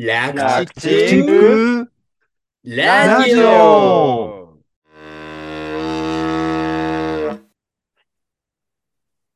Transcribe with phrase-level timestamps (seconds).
[0.00, 1.90] 楽楽チチッック
[2.62, 4.58] ラジオオ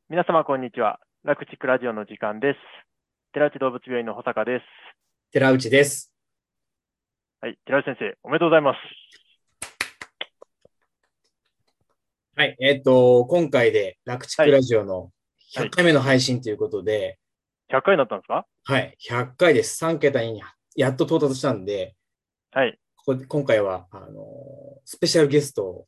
[0.08, 1.00] 皆様、こんにちは。
[1.24, 2.58] 楽チックラジオの時間です。
[3.32, 4.64] 寺内動物病院の保坂です。
[5.32, 6.14] 寺内です。
[7.40, 8.78] はい、寺内先生、おめでとうございます。
[12.36, 12.56] はい。
[12.60, 15.10] えっ、と、今回で楽チックラジオのはい
[15.54, 17.18] 100回目の配信ということで、
[17.72, 18.46] 100回になったんですか？
[18.64, 19.82] はい、100回です。
[19.84, 20.42] 3桁に
[20.76, 21.94] やっと到達したんで、
[22.52, 22.78] はい。
[22.96, 24.08] ここで今回は、あのー
[24.84, 25.86] スペシャルゲストを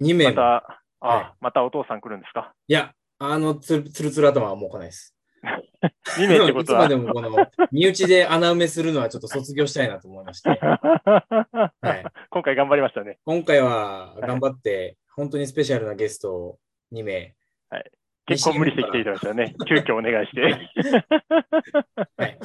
[0.00, 2.52] 2名もまた、あ、はいまたお父さん来るんですか？
[2.68, 5.14] いや、あのつるつるつる頭はもう来ないです。
[6.18, 6.96] ?2 名ってことはいつまで。
[6.96, 7.30] もこの
[7.70, 13.18] 身内で穴埋めするのはちょっと卒業したいなと思いまして、 はい、今回頑張りましたね。
[13.24, 16.58] 今回は頑張って、本当にスペシャルなゲストを
[16.92, 17.34] 2名。
[18.26, 19.54] 結構無理してきていただいたね。
[19.68, 20.42] 急遽お願いして。
[22.16, 22.38] はい。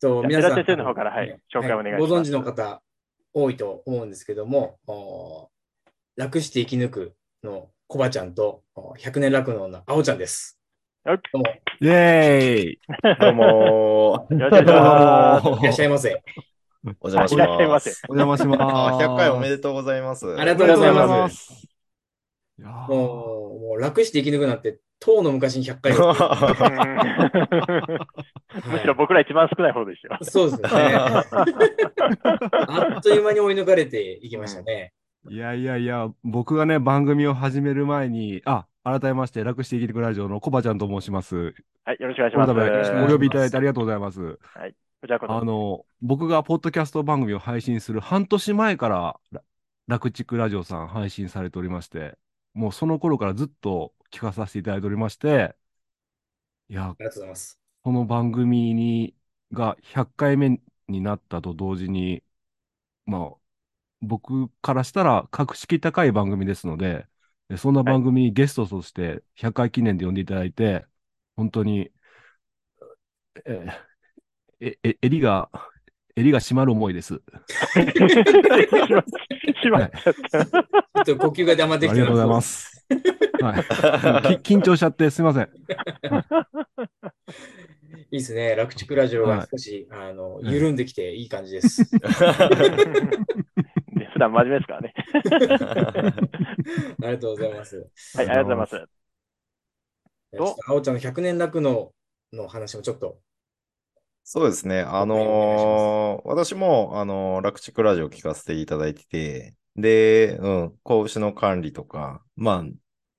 [0.00, 0.50] と、皆さん。
[0.50, 2.82] 寺先生の方からはい紹介お願いしますご存知の方
[3.34, 5.48] 多いと思うんですけども、お
[6.16, 10.58] 楽して生き抜くのコバちゃんと、お100年楽ののあおちゃんです。
[11.04, 11.44] どうも、
[11.80, 12.80] イェーイ
[13.20, 16.22] どうもいらっしゃいませ。
[17.00, 18.02] お邪魔しいらっしゃいます。
[18.08, 18.62] お邪魔します。
[18.62, 20.26] あ、100回おめでとうございます。
[20.36, 21.71] ありがとうございますす。
[22.62, 25.92] いやーもう、もう楽して生き抜くなんて、とうの昔に100回。
[28.70, 30.18] むしろ僕ら一番少ない方でしたよ。
[30.22, 30.68] そうですね。
[30.94, 31.24] あ
[32.98, 34.92] っという間に追い抜かれていきましたね。
[35.28, 41.54] いやいやいや、僕がね、番組を始める前に、あ、改めまして、楽して生きていくラジオのコバちゃんと申します。
[41.84, 42.52] はい、よろしくお願いします。
[42.52, 44.20] この度よろしくお願いしますお呼びいただいてありがとうございます。
[44.20, 49.42] こちらこそあの、僕がポッドキャスト番組を配信する半年前から、ラ
[49.88, 52.16] 楽チックラジオさん配信されておりまして、
[52.54, 55.56] もうその頃からずっと聞かさせていただいておりまして、
[56.68, 57.58] いや、ありがとうございます。
[57.82, 59.16] この番組に、
[59.52, 62.22] が100回目になったと同時に、
[63.06, 63.38] まあ、
[64.02, 67.08] 僕からしたら格式高い番組ですので、
[67.48, 70.86] でそんな番組にゲストとして100回記念で呼んでいただいて、
[71.36, 71.92] 本当に、
[73.46, 73.66] え、
[74.60, 75.50] え、え、襟が、
[76.16, 77.14] 襟が締まる思いです。
[77.14, 77.20] し
[79.70, 80.46] まっちゃった。
[81.04, 82.84] ちょっと呼吸が黙ってきてありがとうございます。
[83.40, 83.56] は
[84.30, 84.40] い。
[84.42, 85.48] き 緊張しちゃってすみません。
[88.10, 88.54] いいですね。
[88.54, 91.96] 楽畜ラジオが少し、あの緩んできていい感じです。
[93.96, 94.92] ね普段真面目ですからね。
[97.02, 97.88] ありがとうございます。
[98.14, 98.76] はい、ありがとうございます。
[100.66, 101.92] あおちゃんの100年楽の
[102.32, 103.20] の話もちょっと。
[104.24, 104.80] そうですね。
[104.82, 112.64] あのー私も、あのー、楽畜ラジオ聞かせていただいてて、で、うん、子牛の管理とか、まあ、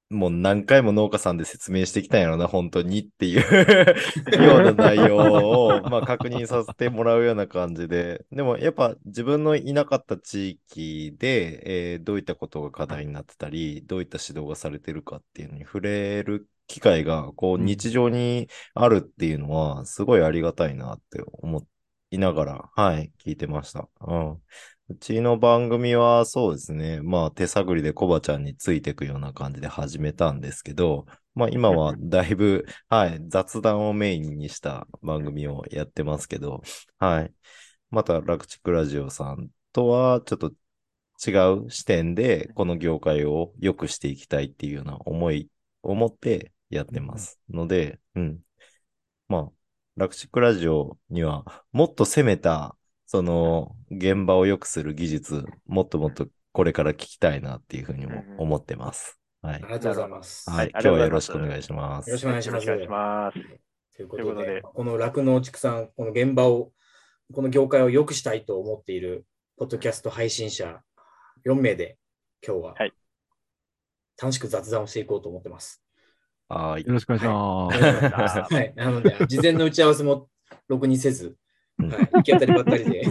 [0.09, 3.41] もう何回も農家さんで説明してきたんやろな、本当にっていう
[4.45, 21.65] ような内容を、まあ、確認させてもらうような感じで、でもやっぱ自分のいなかった地域で、えーどういったことが課題になってたり、どういった指導がされてるかっていうのに触れる機会が、こう、うん日常にあるっていうのは、すごいありがたいなって思
[22.11, 23.89] いながら、はい、聞いてました。
[24.01, 24.41] うん。
[24.89, 31.05] うちの番組はそうですね、まあ手探りでコバちゃんについていくような感じで始めたんですけど、
[31.35, 36.61] まあ今は だいぶ、はい、雑談をメインにした番組をやってますけど、
[36.99, 37.33] はい。
[37.91, 40.51] また、楽チックラジオさんとはちょっと
[41.25, 41.31] 違
[41.65, 45.49] う視点で、この業界を良くしていきたいっていうような思い
[45.81, 47.39] を持ってやってます。
[47.49, 48.39] ので、うん。
[49.29, 49.51] まあ、
[49.95, 52.75] 楽チックラジオにはもっと攻めた、
[53.13, 59.19] その、現場を良くする技術、もっともっとこれから聞きたいなっていうふうにも思ってます。
[59.43, 59.63] はいあり。
[59.65, 60.49] がとうございます。
[60.49, 60.71] はい。
[60.73, 62.09] あ今日はよろしくお願いします。
[62.09, 62.65] よろしくお願いします。
[62.65, 63.49] よろしくお願いしま
[63.91, 63.97] す。
[63.97, 66.71] ということで、ことでこの酪農畜産、この現場を、
[67.31, 70.81] この業界を良くしたいと思っている、ポッドキャスト配信者
[71.45, 71.99] 4名で、
[72.43, 72.93] 今日ははい
[74.19, 75.83] 楽しく雑談をしていこうと思ってます。
[76.49, 76.81] はい。
[76.83, 78.39] よろしくお願いします。
[78.39, 78.73] ははい。
[78.75, 80.29] なので、事前の打ち合わせも
[80.67, 81.35] ろくにせず、うん
[81.77, 83.03] はい、行き当たりばったりで、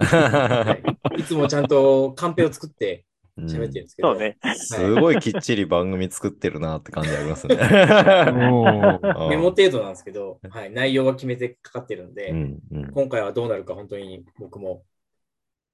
[0.00, 0.78] は
[1.16, 3.04] い、いつもちゃんとカンペを作って
[3.36, 3.44] うん。
[3.46, 4.38] 喋ってるんですけど、そうね。
[4.54, 7.56] すごいきっちり番組作ってるなって感じありますね。
[7.56, 12.90] メモ程度なんですけど、はい、内容は決めてかかってるんで、うんうん。
[12.92, 14.82] 今回はどうなるか本当に僕も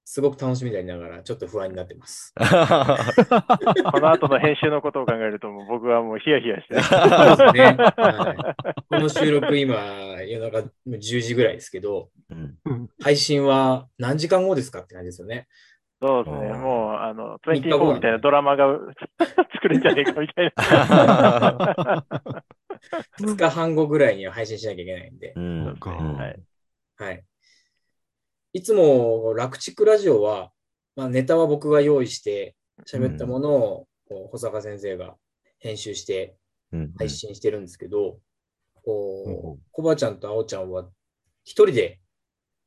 [0.03, 2.33] すごく楽しみでありながらちょっと不安になってます。
[2.37, 6.81] この後の編集のことを考えると、もう僕はもうヒヤヒヤしてね。
[6.83, 7.05] そうで
[7.49, 7.75] すね。
[7.77, 9.75] はい、この収録今
[10.23, 12.57] 夜中10時ぐらいですけど、うん
[13.01, 15.47] 配信は何時間後ですかって感じですよね。
[16.01, 16.47] そうですね。
[16.47, 18.79] うんもう、あの、三日後24みたいなドラマが
[19.53, 22.05] 作れんじゃねえかみたいな。
[23.19, 26.39] 2日半後ぐらいには配信しなきゃいけないんで、うんはい。
[26.97, 27.23] はい。
[28.53, 30.51] いつも楽畜ラジオは、
[30.95, 32.55] まあ、ネタは僕が用意して
[32.85, 35.15] 喋ったものを、こう保坂先生が
[35.59, 36.35] 編集して
[36.97, 38.17] 配信してるんですけど、うん
[38.83, 40.89] こう、コバちゃんとあおちゃんは
[41.43, 41.99] 一人で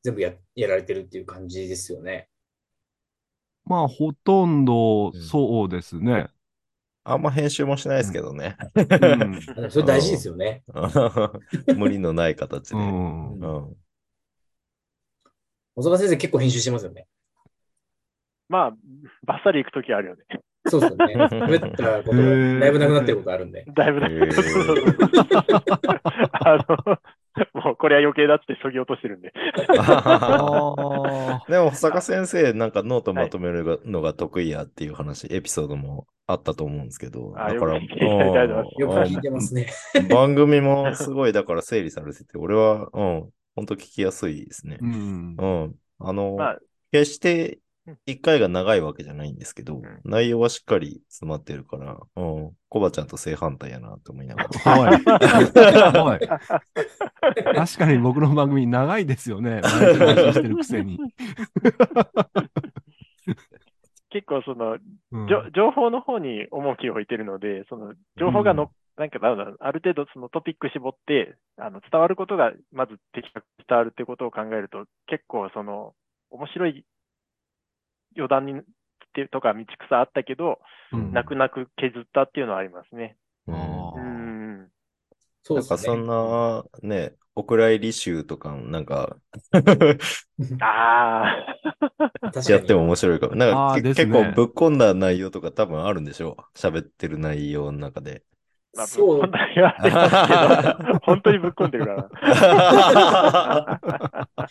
[0.05, 2.29] 全部ややられてるっていう感じですよね。
[3.65, 6.29] まあ、ほとんどそうですね。
[7.03, 8.57] あんま編集もしないですけどね。
[8.75, 9.41] うん。
[9.71, 10.63] それ大事ですよね。
[11.77, 12.77] 無理のない形で。
[12.77, 13.77] ううん
[15.81, 15.82] ん。
[15.82, 17.06] 保坂先生結構編集してますよね。
[18.49, 18.73] まあ、
[19.25, 20.23] バッサリ行くときあるよね。
[20.67, 21.15] そうですよね。
[21.15, 22.23] 喋ったことが
[22.61, 23.65] だいぶなくなってることあるんで。
[23.75, 24.25] だいぶだへー
[26.32, 26.76] あの、
[27.62, 29.32] もうこれは余計だってそぎ落としてるんで。
[29.79, 38.06] あ でも、保坂先生、なんかノートまとめるのが得意やっていう話、エピソードもあったと思うんですけど、 あだから、よく聞いて
[38.49, 39.67] ますよく聞いてますね。
[39.97, 44.85] うん番組もすごい、だから整理されてて、俺は、うん、本当聞きやすいですねー。
[44.85, 45.37] うん。
[45.37, 45.75] うん。
[46.01, 46.59] あの、まあ、
[46.93, 54.51] 決してうん一回が長いわけじゃないんですけど、ん内容はしっかり詰まってるから、うん、コバちゃんと正反対やなって思いながら。
[54.81, 54.89] おい。
[56.01, 56.19] おい。
[57.55, 59.61] 確かに僕の番組長いですよね。
[59.62, 60.99] 毎日配信してるくせに。
[64.09, 64.79] 結構その、
[65.11, 75.94] うんじょ情報の方に重きを置いてるので、その情報がの、なんかなんだろうある程度そのトピック絞って、あの伝わることがまず的確に伝わるってことを考えると、結構その
[76.31, 76.85] 面白い
[78.17, 78.62] 余談にっ
[79.14, 80.61] てとか道草あったけど、
[80.93, 83.17] うん泣く泣く削ったっていうのはありますね。
[83.46, 84.69] うん。
[85.43, 89.17] そうですなんかそんな、ね、お蔵入り集とか、なんか、
[90.61, 91.37] あ
[92.23, 93.35] 確かにやっても面白いかも。
[93.35, 96.37] なんかね結構ぶっ込んだ内容とか多分あるんでしょ？
[96.38, 96.58] う。
[96.58, 98.23] 喋ってる内容の中で。
[98.76, 100.41] あ、まあ、そうぶっ込んだりはありますけど、
[101.05, 103.81] 本当にぶっ込んでるからな。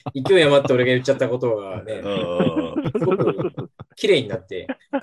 [0.14, 3.52] 勢い余って俺が言っちゃったことがね、うんすごく
[3.96, 4.68] 綺麗になって、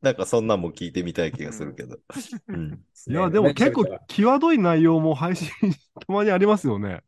[0.00, 1.98] なんかそんなんも聞いてみたい気がするけど。
[2.48, 2.80] うん。
[3.08, 5.48] いや、でも結構際どい内容も配信
[6.00, 7.02] たまにありますよね。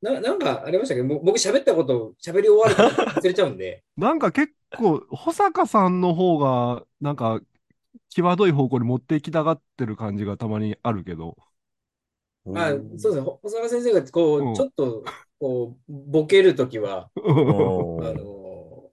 [0.00, 1.02] ななんかありましたけ？
[1.02, 7.40] ど、ぼ僕喋ったこと、喋り終わると忘れちゃうんで、 なんか結構、保坂さんの方が、なんか、
[8.08, 11.36] 際どい方向に持っていきたがってる感じがたまにあるけど。
[12.44, 15.04] まあ、そうですね、ほ保坂先生がこう、うんちょっと
[15.38, 18.90] こうボケるときは、あおーの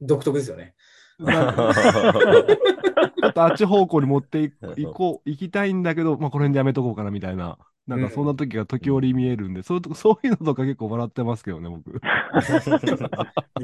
[0.00, 0.74] 独特ですよね。
[1.18, 4.50] なんかちょっとあっち方向に持ってい
[4.94, 7.58] こう、行きたいんだけど、まあ、この辺でやめとこうかなみたいな。
[7.86, 11.90] なんかそんな時が時折見えるんで、そういうとこそういうのとか結構笑ってますけどね、僕。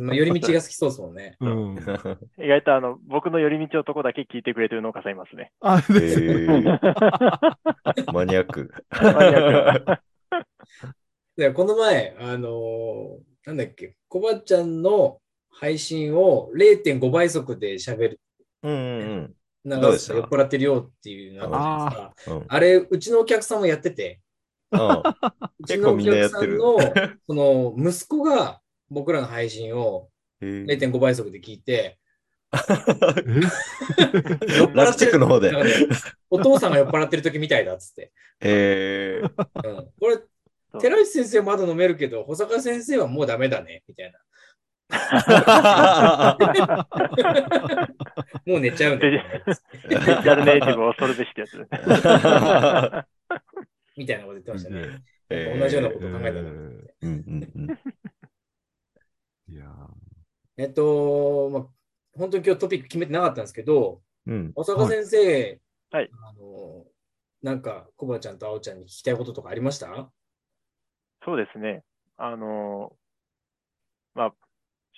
[0.00, 1.36] まあ、寄り道が好きそうですもんね。
[1.40, 1.76] うん。
[2.38, 5.52] 意外とあの僕の寄り道のとこだけ聞いてくれてる農家さんいますね。
[5.60, 6.78] あれへですー
[8.12, 8.72] マニアック。
[8.90, 10.02] マニアック
[11.36, 15.20] でこの前、あのーなんだっけ、コバちゃんの
[15.50, 18.20] 配信を0.5倍速で喋る。
[18.62, 19.32] うんうん
[19.66, 22.44] なんか酔っ払ってるよっていうのあったじゃないですかうんうん。
[22.48, 24.20] あれ、うちのお客さんもやってて、
[24.70, 24.80] うん。
[24.80, 24.84] う
[25.66, 26.78] ちのお客さんの、
[27.26, 28.60] その、息子が
[28.90, 30.08] 僕らの配信を
[30.40, 30.64] へー。
[30.66, 31.98] 0.5倍速で聞いて、
[32.52, 32.56] え
[34.56, 35.52] 酔っ払ラスってるチックの方で。
[36.30, 38.12] お父さんが酔っ払ってる時みたいだっつって。
[38.40, 40.18] えー、うん、これ、
[40.80, 44.18] 寺内先生はまだ飲めるけど、保坂先生はもうダメだね、みたいな。
[48.46, 49.42] もう寝ちゃうんだよね、
[49.88, 51.58] デジタルネイティブを恐るべしってやつ。
[53.96, 55.02] みたいなこと言ってましたね。
[55.28, 56.94] えー同じようなことを考えたなと思って。
[57.02, 57.18] うんうん
[57.56, 57.78] うん。
[59.48, 59.66] いや
[60.56, 61.66] えっと、まあ、
[62.16, 64.52] 本当に今日トピック決めてなかったんですけど、うん。
[64.54, 66.86] 保坂先生、はいあの、
[67.42, 70.10] なんか、コバちゃんとあおちゃんに聞きたいこととかありました？
[71.24, 71.82] そうですね。
[72.16, 72.96] あの、
[74.14, 74.34] まあ、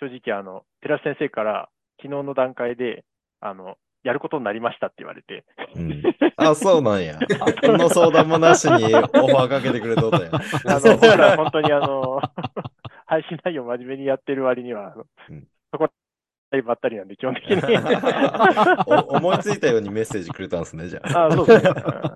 [0.01, 1.69] 正直、あの、寺内先生から
[2.01, 3.05] 昨日の段階で、
[3.41, 6.03] あの、やることになりましたって言われて、うん、
[6.37, 7.19] あ、そうなんや。
[7.63, 10.31] その相談もなしにオファーかけてくれとったんや。
[10.67, 12.21] あの、僕ら本当にあの、
[13.07, 14.95] 配信内容真面目にやってる割には、
[15.29, 15.89] うんそこ
[16.65, 17.59] ばったりなんで、基本的に。
[18.87, 21.27] お思いついたようにメッセージくれたんですね、じゃあ。
[21.27, 21.73] あそうですね。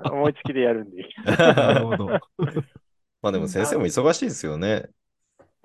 [0.06, 1.06] うん思いつきでやるんで。
[1.26, 2.06] ーなるほど。
[3.20, 4.88] まあでも先生も忙しいですよね。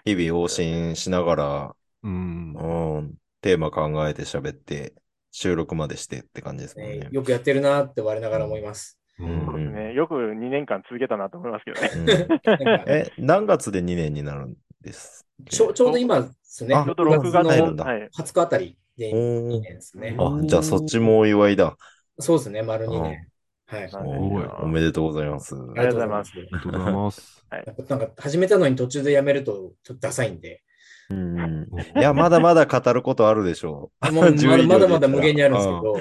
[0.04, 2.54] 日々往診しながら、うん。
[2.54, 4.94] うん、テーマ考えて喋って、
[5.32, 7.00] 収録までしてって感じですね。
[7.00, 8.98] ねよくやってるなって我ながら思います。
[9.20, 9.94] うんそうですね。
[9.94, 12.28] よく2年間続けたなと思いますけどね。
[12.88, 18.10] え、何月で2年になるんですちょちょうど今ですね、あちょうど6月の、入るんだはい。
[18.18, 20.16] 20日あたりで2おー年ですね。
[20.20, 21.76] あ、じゃあそっちもお祝いだ。
[22.20, 23.28] そうですね、丸2年。
[23.68, 23.90] はい。
[23.94, 25.56] おいおめでとうございます。
[25.56, 27.46] ありがとうございますありがとうございます。
[27.90, 30.64] なんか始めたのに途中でやめるとちょっとダサいんで、
[31.10, 31.48] うんう
[31.78, 32.00] ん。
[32.00, 34.12] いや、まだまだ語ることあるでしょう。
[34.12, 35.94] ま10 だまだ無限にあるんですけど、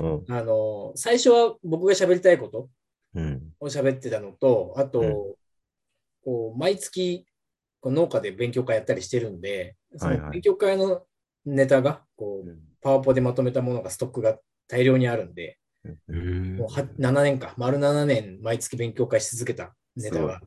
[0.00, 0.32] うんうん。
[0.32, 2.68] あの、最初は僕が喋りたいこと
[3.14, 3.52] うん。
[3.60, 5.34] を喋ってたのと、あと、うん。
[6.24, 7.26] こう毎月
[7.80, 11.02] こう農家で勉強会やったりしてるんで、その勉強会の
[11.44, 15.58] ネタがこうパワポでまとめたものがストックが大量にあるんで、
[16.56, 20.40] もうは7年か、丸7年毎月勉強会し続けたネタが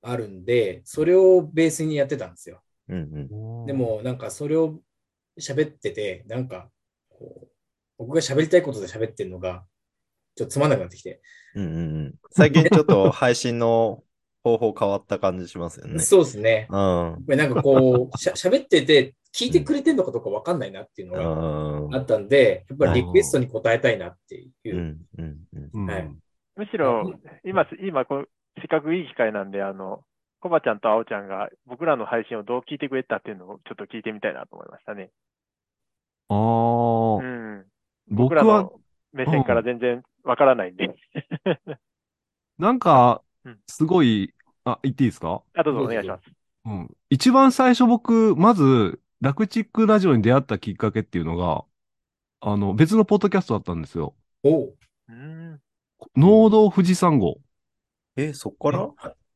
[0.00, 2.62] あるんで、それをベースにやってたんですよ。
[2.88, 3.66] うんうん。
[3.66, 4.80] で、もなんかそれを
[5.38, 6.70] 喋ってて、なんか
[7.08, 7.48] こう
[7.98, 9.64] 僕が喋りたいことで喋ってるのが、
[10.34, 11.20] ちょっとつまんなくなってきて、
[11.54, 12.14] うんうんうん。
[12.30, 14.02] 最近ちょっと配信の
[14.42, 16.00] 方法変わった感じしますよね。
[16.00, 16.66] そうですね。
[16.70, 17.24] うん。
[17.28, 21.90] なんかこう、 しゃ喋ってて、聞いてくれてんのかどうかわかんないなっていうのうん。
[21.90, 24.76] があったんで、やっぱりリクエストに答えたいなっていう。
[24.76, 24.78] う。
[24.78, 25.70] んうんうん。
[25.72, 25.86] うん。
[25.86, 26.10] はい
[26.54, 27.10] むしろ、
[27.44, 30.04] 今、今こう、せっかくいい機会なんで、あの、
[30.42, 35.10] コバちゃんとアオちゃんが僕らの配信をどう聞いてくれたっていうのをちょっと聞いてみたいなと思いましたね。
[36.28, 37.64] あうあ、ん。
[38.08, 38.72] 僕らの
[39.12, 40.94] 目線から全然わからないんで。
[42.58, 44.32] なんかうん、すごい、
[44.64, 45.42] あ、言っていいですか？
[45.54, 46.22] あ、どうぞお願いします。
[46.64, 46.96] うん。
[47.10, 51.64] 一番最初僕、まず、ラクチックラジオに出会ったきっかけっていうのが、
[52.40, 54.14] あの、別のポッドキャストだったんですよ。
[54.44, 54.76] おう
[55.08, 55.60] うん。
[56.16, 57.38] 農道富士山号。
[58.16, 58.88] え、そっから？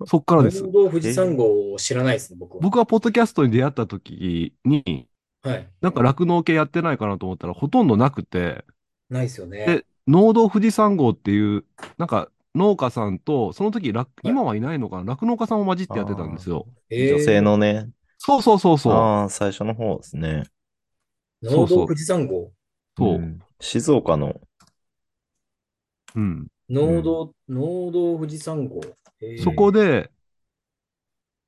[0.05, 0.63] そっからです。
[0.63, 2.61] 農道富士山号を知らないですね、僕は。
[2.61, 5.09] 僕はポッドキャストに出会った時に、
[5.43, 5.69] はい。
[5.81, 8.65] なんか酪農系やってないかなと思ったらほとんどなくて、
[9.09, 9.65] ないですよね。
[9.65, 11.65] で、農道富士山号っていう、
[11.97, 15.15] なんか農家さんと、その時、酪今はいないのかな？
[15.15, 16.67] 酪農家さんも混じってやってたんですよ。
[16.91, 17.89] えー女性のね。
[18.19, 18.93] そうそうそうそう。
[18.93, 20.45] ああ、最初の方ですね。
[21.43, 22.51] 農道富士山号。
[22.99, 23.19] そう。
[23.19, 24.41] ん静岡の。
[26.15, 26.47] うん。
[26.69, 28.81] 農道、農道富士山号。
[29.21, 30.11] えーそこで、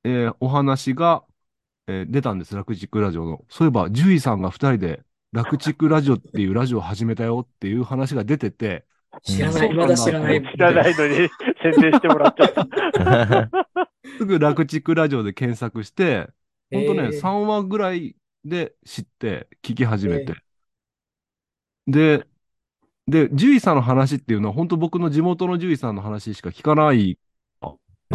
[0.05, 1.25] えーお話が、
[1.89, 3.45] えー出たんです、ラクチックラジオの。
[3.51, 8.87] そういえば、獣医さんが二人で、ラクチックラジオっていうラジオを始めたよっていう話が出てて、
[9.23, 10.43] 知らない、まだ知らない。
[10.43, 11.29] 知らないのに
[11.63, 12.69] 宣伝してもらっちゃった。
[14.19, 16.29] すぐラクチックラジオで検索して、
[16.73, 20.35] ほんとね、えー3話ぐらいで知って、聞き始めて。
[21.87, 22.27] で、
[23.09, 27.19] で、獣医さんの話っていうのは、本当僕の地元の獣医さんの話しか聞かない、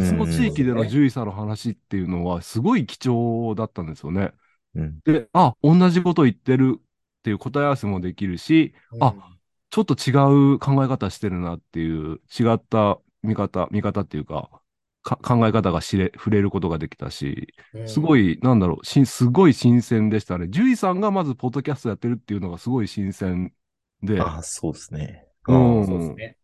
[0.01, 4.33] その地域での獣医さんの話っていうのは、すごい貴重だったんですよね。
[4.75, 6.83] うんで、あ、同じこと言ってるっ
[7.23, 9.15] ていう答え合わせもできるし、あ
[9.69, 10.11] ちょっと違
[10.55, 14.61] う考え方してるなっていう、違った見方、見方っていうか、
[15.01, 17.53] か考え方が知れ、触れることができたし、
[17.85, 18.33] すごい。
[18.35, 20.47] い、なんだろう、しすごい新鮮でしたね。
[20.47, 23.53] 獣医さんがまずポッドキャストやってるっていうのがすごい新鮮
[24.01, 25.27] で、ああ、そうですね。
[25.47, 26.37] うんそうですね。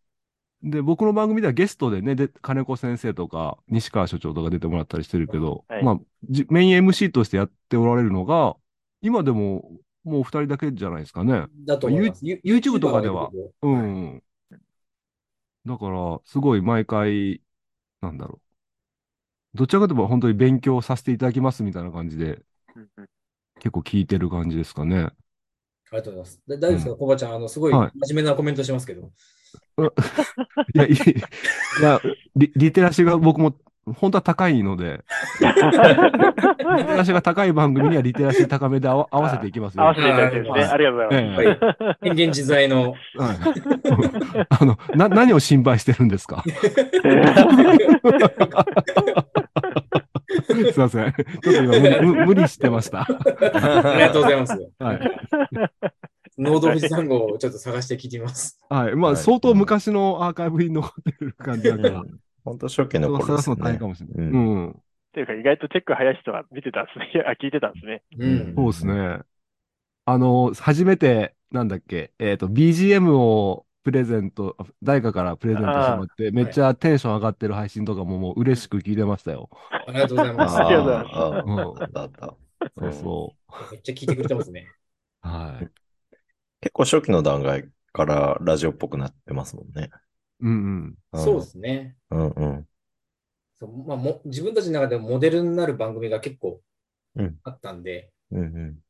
[0.62, 8.56] で、僕の番組ではゲストでね、で、金子先生とか、西川所長とか出てもらったりしてるけど、はいまあ、じメイン MC としてやっておられるのが、
[9.00, 9.70] 今でも、
[10.04, 11.46] もう二人だけじゃないですかね。
[11.66, 12.26] だと思います。
[12.26, 13.30] You- YouTube とかでは
[13.62, 14.22] うん。
[15.66, 17.42] だから、すごい毎回、
[18.00, 18.40] なんだろ
[19.54, 19.58] う。
[19.58, 22.42] どちらかといえば本当に勉強させていただきますみたいな感じで、
[22.76, 23.08] うんうん
[23.56, 24.96] 結構聞いてる感じですかね。
[24.96, 26.40] ありがとうございます。
[26.48, 27.34] だ大丈夫ですか、コバちゃん。
[27.34, 29.02] あの、すごいはい真面目なコメントしてますけど。
[29.02, 29.10] いや、
[30.74, 32.00] いい いや
[32.36, 33.54] リ、リテラシーが僕も
[33.96, 35.00] 本当は高いので、
[35.40, 35.46] リ
[36.84, 39.82] テラシーが高い番組にはリテラシー高めで合わ合わせていきますよ。
[39.84, 40.60] 合わせていただいてですね。
[40.60, 41.42] はいありがとうございます。
[42.02, 42.82] 変幻自在の。
[42.82, 42.96] はい
[44.60, 46.44] あの、な、何を心配してるんですか？
[50.50, 51.12] すいません。
[51.12, 53.00] ちょっと今無無無理してました。
[53.02, 53.06] あ
[53.94, 54.70] りがとうございます。
[54.78, 55.00] はい。
[56.40, 58.58] 農道富士山号をちょっと探して聞いてみます。
[58.68, 58.94] はい。
[58.96, 62.04] まあ、はい相当昔のアーカイブに残ってる感じだから、
[62.44, 63.86] 本当初期の頃です探すの大変ねか。
[63.88, 64.26] もしれない。
[64.26, 64.70] ううんん。
[64.70, 64.74] っ
[65.12, 67.24] ていうか、意外とチェック早い人は見てたんですね。
[67.26, 68.02] あ、聞いてたんですね。
[68.18, 68.54] うん。
[68.56, 69.20] そうですね。
[70.04, 79.48] あの、初めて、なんだっけ、えっと、BGM をプレゼント、誰かからプレゼントしてもらって、めっちゃテンション上がってる配信とかももう嬉しく聞いてましたよ。
[79.70, 80.56] ありがとうございます。
[80.56, 82.36] ありがとうございますうんあったあった。
[82.78, 83.34] そうそ
[83.72, 84.66] めっちゃ聞いてくれてますね。
[85.24, 85.28] う。
[85.28, 85.89] はい。
[86.60, 89.90] 結構初期の段階からラジオっぽくなってますもんね。
[90.40, 90.98] うんうん。
[91.12, 91.96] うんそうですね。
[92.10, 92.68] うんうん。
[93.54, 96.60] そうまあ、も自分たちの中でもモデルになる番組が結構
[97.14, 98.82] うんあったんで、うんうん。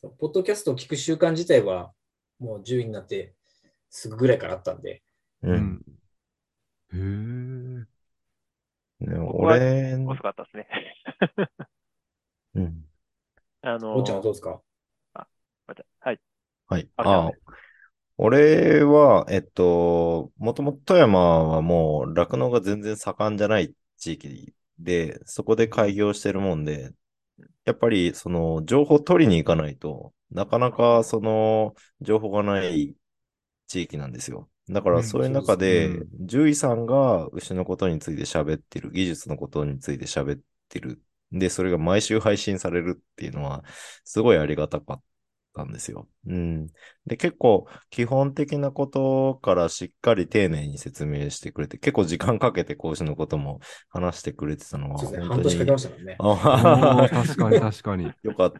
[0.00, 1.92] そうポッドキャストを聞く習慣自体は
[2.40, 3.34] もう10位になって
[3.90, 5.02] すぐぐらいからあったんで、
[5.42, 5.52] う。
[5.52, 5.82] うんん。
[6.92, 8.00] へえ。
[9.00, 10.68] ね、僕は俺、遅かったですね。
[12.54, 12.84] うん。
[13.62, 14.60] あのおうちゃんはどうですか？
[17.10, 17.32] ああ、
[18.18, 26.94] 俺は、えっと、ももともと富山はもう酪農が全然盛んじゃない地域で、そこで開業してるもんで、
[27.64, 32.96] やっぱりその情報取りに行かないとなかなかその情報がない
[33.66, 34.50] 地域なんですよ。
[34.68, 41.02] だからそういう中で、獣医さんが牛のことについて喋ってる、技術のことについて喋ってる。
[41.32, 43.64] で、それが毎週配信されるっていうのは、
[44.04, 45.02] すごいありがたかっ
[45.54, 46.08] たんですよ。
[46.26, 46.66] うん。
[47.06, 55.20] で、結構基本的なことからしっかり丁寧に説明してくれて、結構時間かけて講師のことも話してくれてたのは、そうですね。
[55.20, 56.22] 本当に半年かけましたからね。
[57.12, 58.14] 確かに 確かに。
[58.22, 58.52] よかっ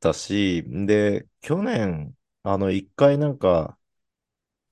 [0.00, 3.78] たし、で、去年、あの、一回なんか、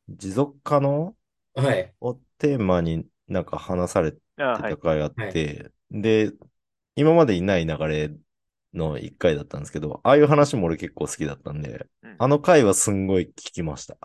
[0.09, 1.17] 持続可能
[1.55, 1.95] はい。
[2.01, 4.77] をテーマになんか話されてた。
[4.83, 6.33] 回あって、で、
[6.97, 8.11] 今までいない流れ
[8.75, 12.17] の一回だったんですけど、ああいう話も俺結構好きだったんで、うん。
[12.19, 13.99] あの回はすんごい聞きました。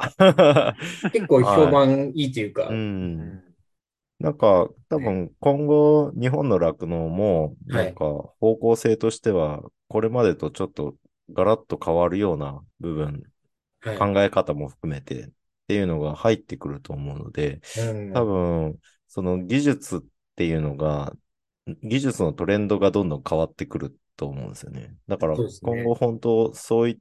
[1.14, 2.68] 結構評判いいというか。
[2.68, 2.74] う、。
[2.74, 3.16] うん。
[3.16, 3.44] ん。
[4.20, 8.06] なんか、多分今後、日本の酪農も、はいなんか、
[8.40, 10.96] 方向性としては、これまでとちょっと
[11.32, 13.24] ガラッと変わるような部分、
[13.82, 13.98] はい。
[13.98, 15.30] 考え方も含めてっ
[15.68, 18.14] ていうのが入ってくると思うので、うん。
[18.14, 20.00] 多分、その技術っ
[20.36, 21.14] ていうのが、
[21.84, 24.96] 技術のトレンドがどんどん変わってくると思うんですよね。
[25.08, 26.98] だから今後本当そういっ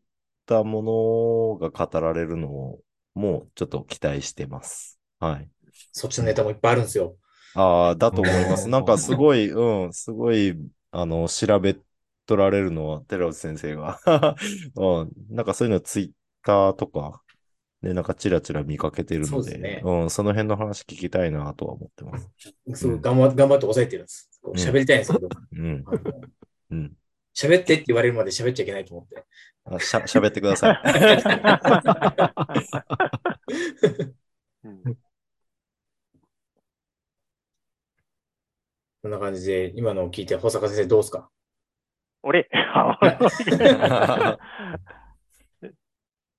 [0.47, 2.81] たものが語られるのを
[3.15, 5.01] もうちょっと期待してます。
[5.19, 5.49] はい。
[5.93, 7.17] そっちのネタもいっぱいあるんですよ。
[7.55, 8.65] ああ、だと思います。
[8.67, 10.55] うんなんかすごい、うん、すごい、
[10.91, 11.77] あの、調べ
[12.27, 13.99] 取られるのは寺内先生が。
[14.77, 16.11] うん、なんかそういうのツイッ
[16.45, 17.23] ターとか、
[17.83, 22.31] で、なんかチラチラ見かけてるので、そねうん、その辺の話聞きたいなとは思ってます。
[22.75, 24.31] すごい頑張頑張って抑えてるんです。
[24.55, 25.85] 喋りたいんですけど、うん、
[26.71, 26.93] うん。
[27.37, 29.25] 喋ってって言われるまで喋っちゃいけないと思って。
[29.66, 30.81] あしゃ、喋ってください。
[34.64, 34.99] うん
[39.02, 41.31] こんな感じで、今のを聞いて、保坂先生どうですか？
[42.23, 42.49] 俺？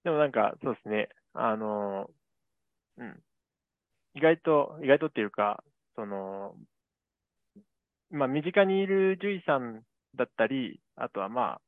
[0.03, 1.07] でもなんか、そうですね。
[1.33, 2.09] あの、
[2.97, 3.23] うん。
[4.15, 5.63] 意外と、意外とっていうか、
[5.95, 6.55] その、
[8.09, 9.83] まあ、身近にいる獣医さん
[10.15, 11.61] だったり、あとはまあ、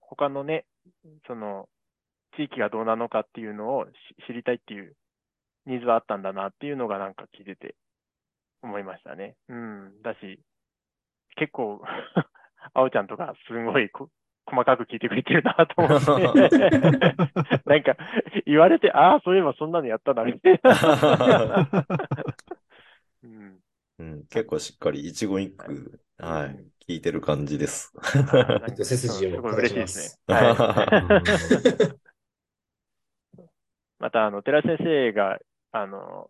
[0.00, 0.66] 他のね、
[1.26, 1.68] その、
[2.36, 3.90] 地域がどうなのかっていうのをし
[4.26, 4.96] 知りたいっていう
[5.66, 7.74] ニーズはあったんだなっていうのがなんか聞いてて
[8.62, 9.36] 思いましたね。
[9.48, 10.02] うん。
[10.02, 10.40] だし、
[11.36, 11.82] 結構、
[12.74, 14.08] あおちゃんとかすごいこ
[14.46, 16.00] 細かく聞いてくれてるなと思っ
[16.50, 16.58] て、
[17.66, 17.96] なんか
[18.46, 21.68] 言われて、ああ、そういえばそんなのやったな、みたいな。
[23.22, 23.60] うん、
[23.98, 27.92] うん、結構しっかり一言一句、はい、聞いてる感じです。
[28.76, 30.36] 背筋をすごい嬉しいですね。
[33.98, 35.38] また、あの、寺井先生が、
[35.70, 36.28] あの、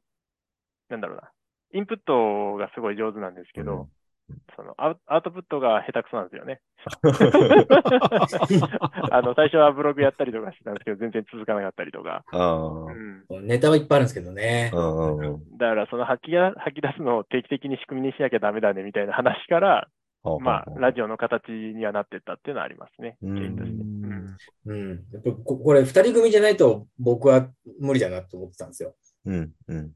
[0.91, 1.01] なん。
[1.01, 1.31] だろうな、
[1.73, 3.35] インプットがすごい上手なん。
[3.35, 3.89] ですけど、
[4.57, 6.29] そのアウアウトプットが下手くそなん。
[6.29, 6.61] ですよね。
[9.11, 10.75] あの、最初はブログやったりとかしてたん。
[10.75, 12.25] ですけど、全然続かなかったりとか。
[12.31, 13.47] ああ、うん。
[13.47, 14.07] ネタはいっぱいあるん。
[14.07, 14.79] ですけどねう。
[14.79, 15.19] ん。
[15.19, 15.35] うん。
[15.35, 15.57] うん。
[15.59, 19.89] だから、その吐きや吐き出すのを定期的に仕組みにしなきゃダメだねみたいな話から、
[20.41, 23.17] まあ、ラジオの形にはなってったっていうのはありますね。
[23.23, 23.77] うん原因として。
[23.77, 24.91] うんうん。
[25.13, 27.49] やっぱここれ、二人組じゃないと僕は
[27.81, 28.95] 無理だなと思ってたんですよ。
[29.25, 29.93] うん、うん。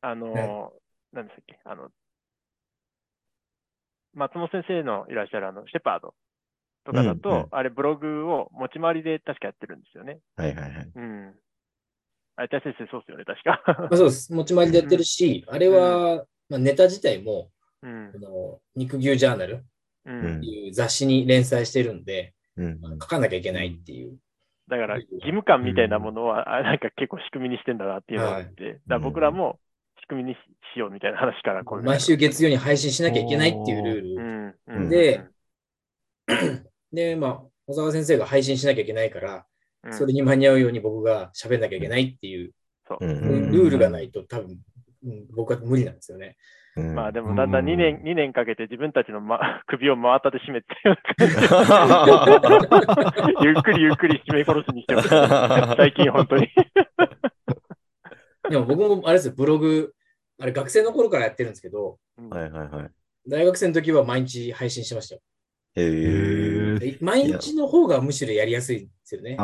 [0.00, 0.72] あの、
[1.12, 1.88] なんでしたっけ、あの、
[4.14, 6.14] 松本先生のいらっしゃるあの、シェパード
[6.84, 10.18] とかだと、うんうんあれブログを持ち回りで確かやってるんですよね。
[10.36, 10.90] はいはいはい。
[10.94, 11.34] うん。
[12.36, 13.62] あれ、田先生そうですよね、確か。
[13.66, 14.32] まあ、そうです。
[14.32, 17.50] 持ち回りでやってるし、あれは、まあ、ネタ自体も、
[17.82, 18.18] うんあ。
[18.18, 19.64] の肉牛ジャーナル
[20.06, 20.44] ううんん。
[20.44, 24.16] いう雑誌に連載してるんで、うん書かなきゃいけないっていう。
[24.68, 29.58] だから、義務感みたいなものは、あなんか結構仕組みにしてんだなっていうのがあって、だから僕らも
[30.00, 30.38] 仕組みにし
[30.74, 34.54] しようみたいな話からこういうの毎週月曜に配信しなきゃいけないっていうルール。
[34.68, 34.82] うん。
[34.84, 34.90] うん。
[34.90, 35.24] で
[36.92, 39.46] で、まあ、小沢先生が配信しなきゃいけないから、
[39.84, 42.52] うん、それに間に合うように僕が喋んなきゃいけないっていう、
[43.00, 44.58] ルールがないと多分、うん
[45.34, 46.36] 僕は無理なんですよね。
[46.78, 50.68] うんまあでもだんだん2年、うん2年かけて自分たちの、ま、 首を真綿で締めて
[53.42, 55.08] ゆっくりゆっくり締め殺しにしてます。
[55.76, 56.48] 最近本当に。
[58.50, 59.92] でも僕もあれですよ、ブログ、
[60.40, 61.98] あれ学生の頃からやってるんですけど、
[62.30, 62.90] はいはいはい。
[63.26, 65.20] 大学生の時は毎日配信してましたよ。
[65.74, 69.36] へ毎日の方がむしろやりやすいんですよね。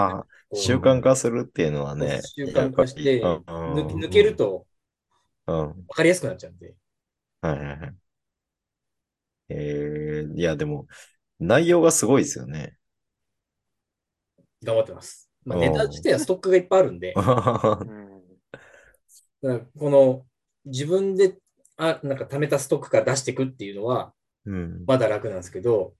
[0.54, 2.20] 習慣化するっていうのはね。
[2.22, 4.66] 習慣化して、抜抜けると
[5.46, 5.74] うん。
[5.74, 6.74] 分かりやすくなっちゃうんで。
[7.48, 7.94] はいはいはい。
[9.50, 10.86] えー、いやでも、
[11.38, 12.76] 内容がすごいですよね。
[14.62, 15.30] 頑張ってます。
[15.44, 17.84] まあ、うんネタ自体はストックがいっぱいあるんで、 だか
[19.42, 20.26] らこの
[20.64, 21.36] 自分で、
[21.76, 24.14] あ、なんか貯めたストックから出していくっていうのは、
[24.46, 24.84] うん。
[24.86, 25.94] まだ楽なんですけど、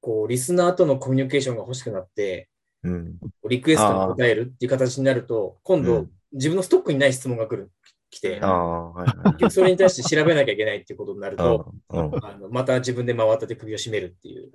[0.00, 2.48] こう、リスナーとのコミュニケーションが欲しくなって、
[2.82, 3.18] うん。
[3.48, 7.70] リクエストに答えるっていう形になると、今度うん、自分のストックにない質問が来る、
[8.16, 9.16] 来てあ、あ、はいはい。
[9.32, 11.72] 結局それに対して調べなきゃいけないっていうことになると。
[11.90, 14.50] あのまた自分で回ったて首を絞めるっていう。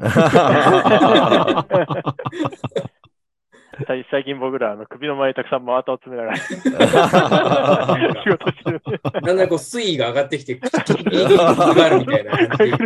[3.87, 6.37] 最 最近僕ら、あの首の前にたくさん真綿を詰めながら
[8.23, 8.81] 仕事してる。
[9.03, 10.69] だんだんこう水位が上がってきて、が
[11.85, 12.79] あるみたいな感じで。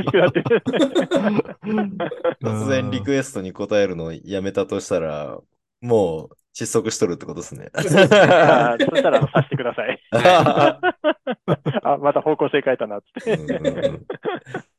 [2.43, 5.39] 突然リクエストに答えるのをやめたとしたら、
[5.81, 7.69] もう窒息しとるってことですね。
[7.75, 9.99] そしたらさせてください。
[11.83, 13.99] あ、また方向性変えたなって。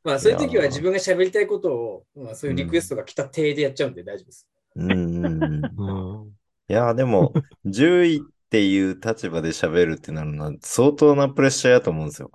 [0.03, 4.47] まあそういう時は自分が喋りたいことを、まあそういうリクエストが来た体でやっちゃうんで大丈夫です。
[4.75, 6.31] うんうんうんうん
[6.69, 7.31] いや、でも、
[7.65, 12.31] 10位っていう立場で喋るってなるのは相当なプレッシャーやと思うんですよ。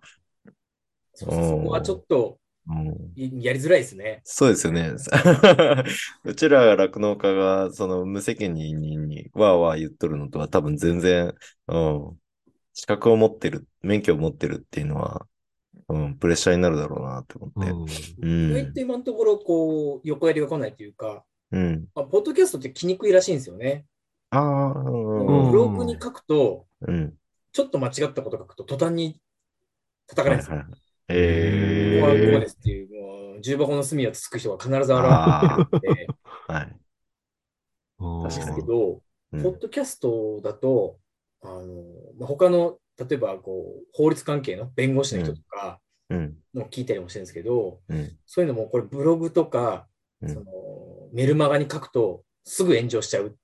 [1.14, 2.38] そこはちょっと
[3.16, 4.20] やりづらいですね。
[4.25, 4.92] そうですよね。
[6.25, 11.35] うちら酪農家がその無責任にわーわー言っとるのとは多分全然、
[11.68, 12.18] うん、
[12.75, 15.27] 資格を持ってる、免許を持ってるっていうのは、
[15.88, 17.70] うん、プレッシャーになるだろうなって思って。
[17.70, 18.72] うんうそれっん。
[18.72, 21.87] て今のところ、こう、横やりが来ないというか、うん。
[21.94, 23.87] まあ、ポッドキャストって来にくいらしいんですよね。
[24.31, 27.14] ああ、うんうんブログに書くと、うん。
[27.53, 29.20] ちょっと間違ったこと書くと途端に
[30.07, 30.57] 叩かれるんですよ。
[30.57, 30.81] はいはい
[31.14, 36.12] えここはこうーですっていう、もう重箱の隅をつつく人が必ず現れるんで、
[36.48, 36.77] あ、 はい。
[37.98, 40.98] 確かにけど、うんポッドキャストだと、
[41.40, 41.83] あの、
[42.18, 46.37] まあ、他の、例えばこう、法律関係の弁護士の人とかうん。
[46.53, 48.18] の聞いたりもしてるんですけど、うん。
[48.27, 49.88] そういうのもこれブログとか、
[50.20, 50.44] うんその
[51.12, 53.37] メルマガに書くとすぐ炎上しちゃう。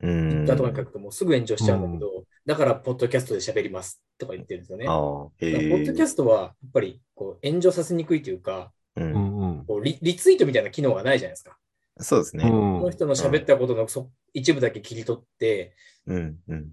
[0.00, 0.30] うん。
[0.30, 4.86] Twitter とかに書くともうすぐ炎上しちゃうんだけど、だからポッドキャストで喋りますとか言ってるんですよね。
[4.88, 6.06] ああ、ポッドキャ。
[6.06, 9.04] ストはやっぱりこう炎上させにくいというか、う。
[9.04, 11.58] うんこうリリツイートみたいな機能がないじゃないですか。
[11.98, 12.44] そうですね。
[12.44, 15.74] この人の喋ったことのそ一部だけ切り取って、
[16.06, 16.38] うん。
[16.48, 16.70] うん。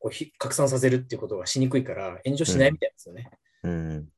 [0.00, 3.30] こうひ拡散させるっていうことがしにくいから炎上しないみたいですよね。
[3.62, 4.08] うん。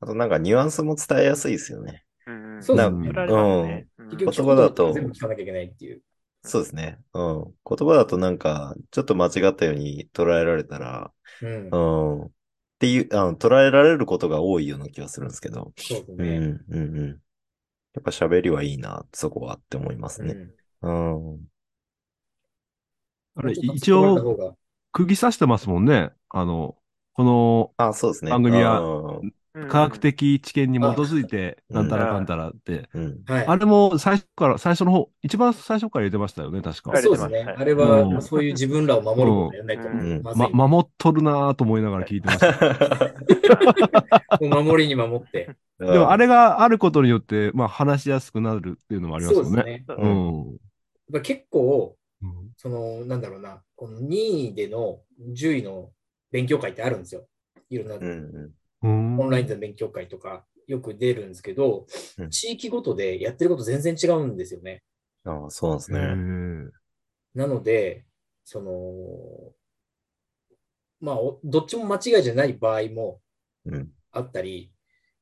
[0.00, 2.04] あとなんかニュアンスも伝えやすいですよね。
[2.26, 6.00] うんそうですねうん結局、言葉だと全部聞かなきゃいけないっていう。
[6.44, 6.98] そうですね。
[7.14, 7.54] うん。
[7.68, 11.76] 言葉だとなんか、ちょっと間違ったように捉えられたら、うんう。
[11.76, 12.24] ん。
[12.26, 12.30] っ
[12.78, 15.72] ていう、あの捉えられることが多いような気がするんですけど。
[15.76, 16.36] そうですね。
[16.36, 17.08] うん、うん、うん。
[17.08, 20.36] やっぱ喋りはいいな、そこはって思いますね。
[20.82, 21.40] うんうん。
[23.36, 24.56] あれ、一応、
[24.92, 26.10] 釘刺してますもんね。
[26.28, 26.76] あの、
[27.14, 28.30] このあ、そうですね。
[28.32, 32.88] 番組はうん科学的知見に基づいて、うんなんたらかんたらって。
[33.26, 36.98] あれも最初から、最初の方、一番最初から入れてましたよね、確かは。
[36.98, 37.38] いそうですね。
[37.44, 44.38] はいあれは、うんそういう自分らを守ることをやらないと守っとるなぁと思いながら聞いてました。
[44.42, 45.54] 守りに守って。
[45.78, 49.48] でもあれがあることによって、まあ話しやすくなるっていうのもありますよね。
[49.48, 49.84] そうですね。
[49.88, 50.46] ううん。
[50.48, 50.56] やっ
[51.12, 55.90] ぱ結構、うんその、なんだろうな、この2位での10位の
[56.30, 57.26] 勉強会ってあるんですよ。
[57.70, 57.98] いろんな
[58.88, 61.86] オンラインでの勉強会とかよく出るんですけど、
[62.18, 64.82] うん地域ごとでやってること全然違うんですよね。
[65.24, 65.28] ん。
[65.28, 66.00] ああ、そうなんですへね。
[66.00, 66.70] ー
[67.34, 68.04] なので、
[68.44, 69.52] その、
[71.00, 73.20] まあ、おどっちも間違いじゃない場合も
[73.66, 73.90] うん。
[74.12, 74.70] あったり、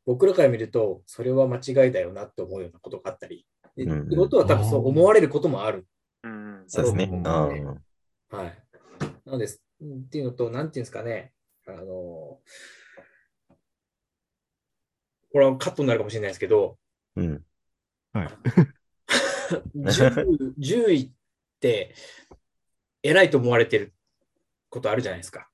[0.05, 5.87] 僕らから見ると、それは間違いだよなって思うようなことがあったり、ってことは多分そう思われることもある。
[6.25, 7.11] うんそうですね。
[8.31, 8.63] はい。
[9.25, 9.49] なので、っ
[10.11, 11.33] ていうのと、なんていうんですかね、
[11.67, 12.41] あの、
[15.33, 16.79] これはカットになるかもしれないですけど、
[17.17, 17.43] うん。
[19.75, 21.11] 10, 10位っ
[21.61, 21.95] て
[23.03, 23.95] 偉いと思われてる
[24.69, 25.49] ことあるじゃないですか。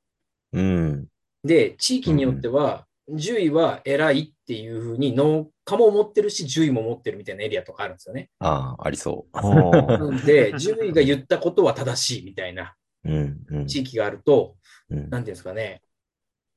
[0.52, 1.06] うん。
[1.44, 8.30] で、地域によっては、10位は偉いっていうふうに農家も持ってるし、10位も持ってるみたいなエリアとかあるんですよね。
[8.38, 13.10] ああ、ありそあなーので、10位が言ったことは正しいみたいなう。
[13.10, 13.46] うん。
[13.48, 13.66] うん。
[13.66, 14.56] 地域があると、
[14.90, 15.82] うんなんていうんですかね、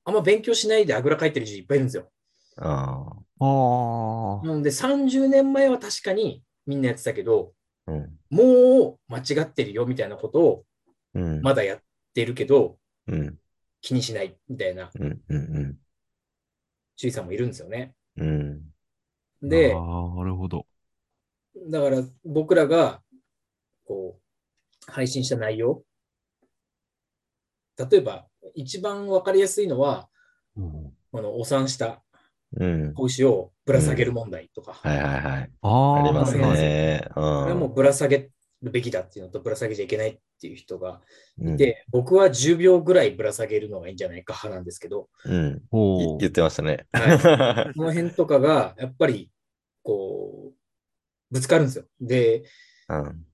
[0.04, 2.12] あんま勉強しないであぐらかいてる人いっぱいいるんですよ。
[2.58, 3.06] あ
[3.40, 4.46] あー。
[4.46, 7.54] なので、30年前は確かにみんなやってたけど、
[7.86, 7.92] あ。
[7.92, 8.20] うん。
[8.30, 10.66] もう間違ってるよみたいなことを
[11.14, 11.42] うん。
[11.42, 11.80] まだやっ
[12.14, 13.38] てるけど、うん。
[13.82, 15.78] 気にしないみたいなうん。
[17.12, 17.94] さんもいるんですよね。
[18.18, 18.62] うん。
[19.42, 20.68] でなるほど。
[21.70, 23.02] だから僕らが
[23.86, 24.20] こ
[24.88, 25.84] う配信した内容、
[27.78, 30.10] 例えば一番わかりやすいのは、
[30.56, 32.02] うんこのお産した
[32.60, 32.94] うん。
[32.94, 35.52] 子牛をぶら下げる問題とか、はいはいはい。
[35.62, 37.04] あーありますありますね。
[37.14, 38.30] これはもううぶら下げ
[38.62, 41.02] るべきだっていうのと、ぶら下げちゃいけないっていう人が
[41.40, 45.62] うんいて、僕は10秒ぐらいぶら下げるのがいいんじゃないか派なんですけど、うん。
[46.20, 46.86] 言ってましたね。
[46.92, 49.32] は その辺とかが、やっぱり、
[49.84, 50.54] こう、
[51.32, 51.86] ぶつかるんですよ。
[52.00, 52.44] で、
[52.90, 53.26] うん。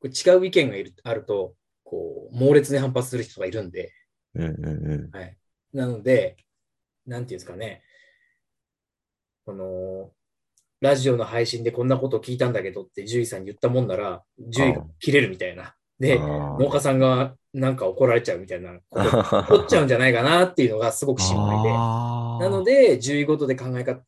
[0.00, 3.92] これ違う意見がいるあると、こう、猛烈に反発する人がいるんで、
[4.34, 5.36] うんうんはい。
[5.72, 6.36] なので、
[7.06, 7.82] なんていうんですかね、
[9.48, 10.10] この、
[10.82, 15.74] ラジオの配信でこんなこと聞いたんだけどって獣医さんに言ったもんなら、獣医が切れるみたいな。
[15.98, 19.00] で、農家さんがなんか怒られちゃうみたいなこ
[19.48, 21.70] と っちゃうんじゃないかなっていうのがすごく心配で。
[21.70, 24.02] なので、獣医ごとで考えか考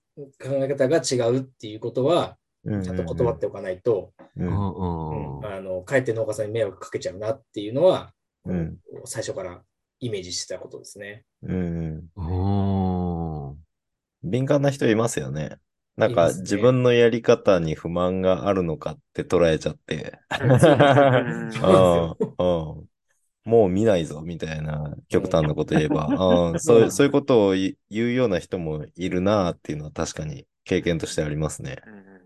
[0.44, 5.46] え方が違うっていうことは、うんちゃんと断っておかないと、ううんんうん。
[5.46, 8.12] あの、かえって農家さんに迷惑かけちゃうなっていうのは、
[8.44, 8.76] うん。
[9.06, 9.62] 最初から
[10.00, 11.24] イメージしてたことですね。
[11.42, 12.10] うん。
[12.16, 12.59] うん
[14.30, 15.58] 敏感な人いますよね。
[15.96, 20.18] なんか自分のやり方に不満があるのかって捉えちゃって。
[23.44, 26.06] もう見ないぞみたいな極端なこと言えば、
[26.52, 26.60] うん。
[26.60, 31.78] そういうそういうことを言言うような人もいるなっていうのは確かに経験としてありますね。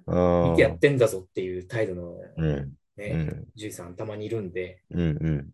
[0.07, 0.51] うん。
[0.51, 2.73] 見てやってんだぞっていう態度のうん。
[2.97, 3.27] ね、うん。
[3.27, 5.51] 獣医さんたまにいるんで、うんうん。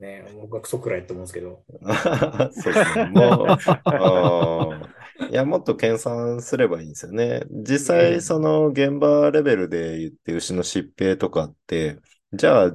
[0.00, 1.62] ね、僕はクソくらいって思うんですけど、
[2.52, 3.04] そうですね。
[3.06, 3.46] もう、
[5.30, 7.42] いや、もっと研鑽すればいいんですよね。
[7.50, 8.22] 実際、うん。
[8.22, 11.98] その現場レベルで言って牛の疾病とかって、
[12.32, 12.72] じゃあ、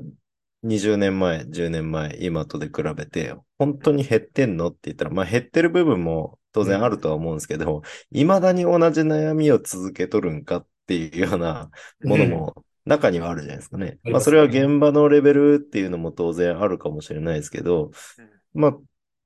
[0.63, 11.69] 20年前、10年前、今とで比べて、本当に減ってんのって言ったら、まあ減ってる部分も当然あるとは思うんですけど、未だに同じ悩みを続けとるんかっていうような
[12.03, 13.99] ものも中にはあるじゃないですかね。
[14.03, 17.91] まあそれは現場のレベルっていうのも当然あるかもしれないですけど、
[18.53, 18.77] まあ、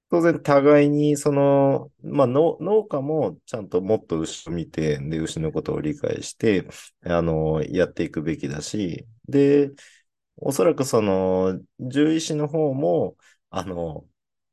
[0.10, 6.68] 当然互いに、その、まあ農、農家もちゃんともっと牛を見て、で、牛のことを理解して、
[7.06, 9.70] あの、やっていくべきだし、で、
[10.38, 13.18] おそらくその、獣医師の方も、
[13.52, 14.08] あの、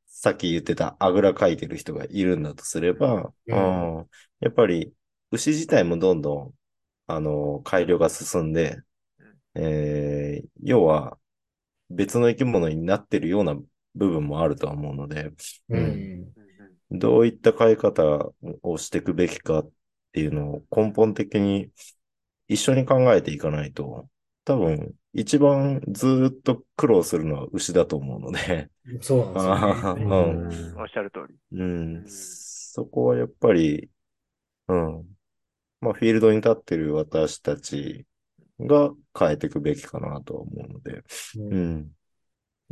[0.07, 3.99] さっき言ってたあぐらかいてる人がいるんだとすれば、うん。
[3.99, 4.09] うん
[4.41, 4.93] やっぱり
[5.31, 6.55] 牛自体もどんどん、
[7.07, 8.81] あの、改良が進んで、
[9.55, 11.17] えー要は
[11.89, 13.55] 別の生き物になってるような
[13.97, 15.31] 部分もあるとは思うので、
[15.69, 16.33] ううんん。
[16.91, 18.31] どういった飼い方
[18.63, 19.69] をしていくべきかっ
[20.13, 21.69] ていうのを根本的に
[22.47, 24.07] 一緒に考えていかないと、
[24.45, 28.69] 多分一番ずーっと苦労するのは牛だと思うので、
[29.01, 30.05] そうなんですよね。
[30.05, 31.35] うんおっしゃる通り。
[31.59, 33.89] うん、そこはやっぱり、
[34.67, 35.17] うん、
[35.81, 38.05] まあフィールドに立ってる私たち
[38.59, 41.03] が変えていくべきかなとは思うので、
[41.35, 41.91] うんうん。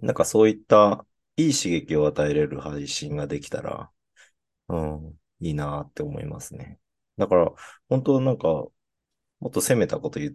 [0.02, 1.06] なんかそういった
[1.38, 3.90] いい刺激を与えれる配信ができたら、
[4.70, 6.80] うん、いいなって思いますね。
[7.18, 7.52] だから、
[7.90, 8.74] 本当なんか、も
[9.48, 10.34] っと攻めたこと言っ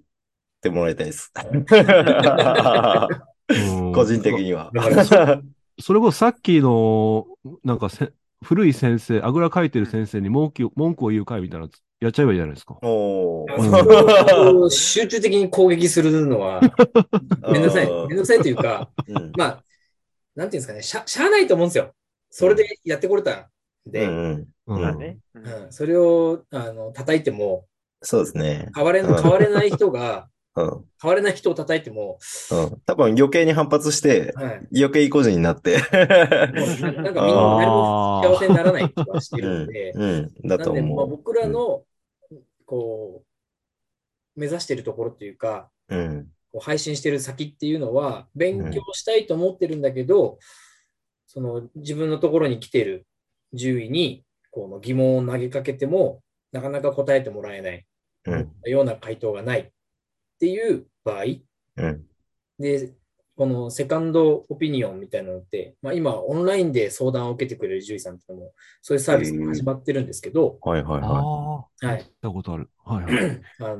[0.60, 1.32] てもらいたいです。
[3.48, 4.70] うん個人的には。
[5.80, 7.26] それこそさっきの、
[7.64, 12.78] なんかせ古い先生、あぐらかいてる先生に文句を文句を言う会みたいなのやっちゃえばいいじゃないですか。
[14.70, 16.60] 集中的に攻撃するのは、
[17.52, 17.90] めんどくさい。
[18.08, 19.64] めんどくさいというか、うんまあ、
[20.34, 21.94] なんていうんですかね、しゃ、しゃあないと思うんですよ。
[22.30, 23.34] それでやってこれたん
[23.86, 24.82] うで、んうん。
[25.34, 27.66] うんそれを、あの、叩いても、
[28.02, 28.68] そうですね。
[28.74, 30.84] 変われ、うん変われない人が、うん。
[31.02, 32.18] 変われない人を叩いても、
[32.50, 32.80] うん。
[32.86, 34.68] 多分余計に反発して、はい。
[34.76, 35.78] 余計意固地になって。
[35.92, 39.92] ななんかみんな誰も幸せにならない気がしてうんるんで、。
[39.94, 40.48] うん。
[40.48, 41.84] だとなんで、まあ、思僕らの、
[42.66, 43.22] こ
[44.36, 45.96] う、目指してるところっていうか、う。
[45.96, 46.32] うん。
[46.52, 50.38] こう配信してる先っていうのは、勉強したいと思ってるんだけど、
[51.26, 53.06] その自分のところに来てる
[53.52, 57.86] 獣医にこの疑問を投げかけても、なかなか答えてもらえない
[58.26, 58.52] うん。
[58.64, 59.70] ような回答がないっ
[60.40, 61.24] ていう場合
[61.76, 62.04] うん。
[62.58, 62.92] で、
[63.36, 72.00] このセカンドオピニオンみたいなのって、まあ、今オンラインで相談を受けてくれる獣医さんっていうのも、そういうサービスが始まってるんですけど、はいはいはああ、はい。
[72.00, 72.68] 聞いたことある。
[72.84, 73.40] はいはい。
[73.60, 73.78] あの、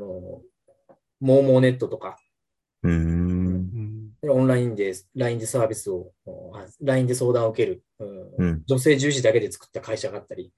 [1.20, 2.29] モーモーネットとか、い。
[2.82, 4.14] うーん。
[4.22, 4.30] うん。
[4.30, 6.12] オンラインで、LINE でサービスを、
[6.54, 8.34] あ LINE で相談を受ける、うん。
[8.38, 8.62] うん。
[8.66, 10.52] 女性重視だけで作った会社があったり、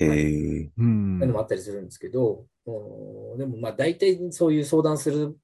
[0.00, 0.70] ええ。
[0.76, 1.18] うん。
[1.18, 3.38] そういうのもあったりするんですけど、うん。
[3.38, 5.36] でもまあ大体そういう相談する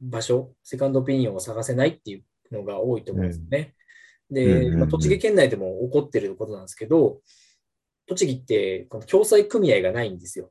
[0.00, 3.74] 場所、セカンドオピニオンを探せないっていうのが多いと思うんですよね。
[4.30, 4.66] で、うん。
[4.66, 4.72] うん。
[4.74, 4.80] うん。
[4.80, 7.20] まあ、栃木県内でも起こってることなんですけど、
[8.06, 10.50] 栃木ってこの共済組合がないんですよ。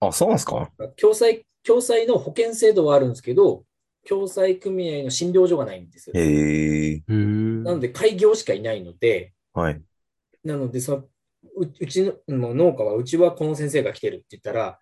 [0.00, 0.70] あ、そうなんですか？
[0.96, 3.64] 共済、共済の保険制度はあるんですけど、
[4.08, 6.14] 共済組合の診療所がないんですよ。
[6.16, 7.02] へ。
[7.08, 9.80] なので開業しかいないので、はい。
[10.44, 10.98] なので、その
[11.56, 14.78] ううちの農家は、うちはこの先生が来てるって言ったら、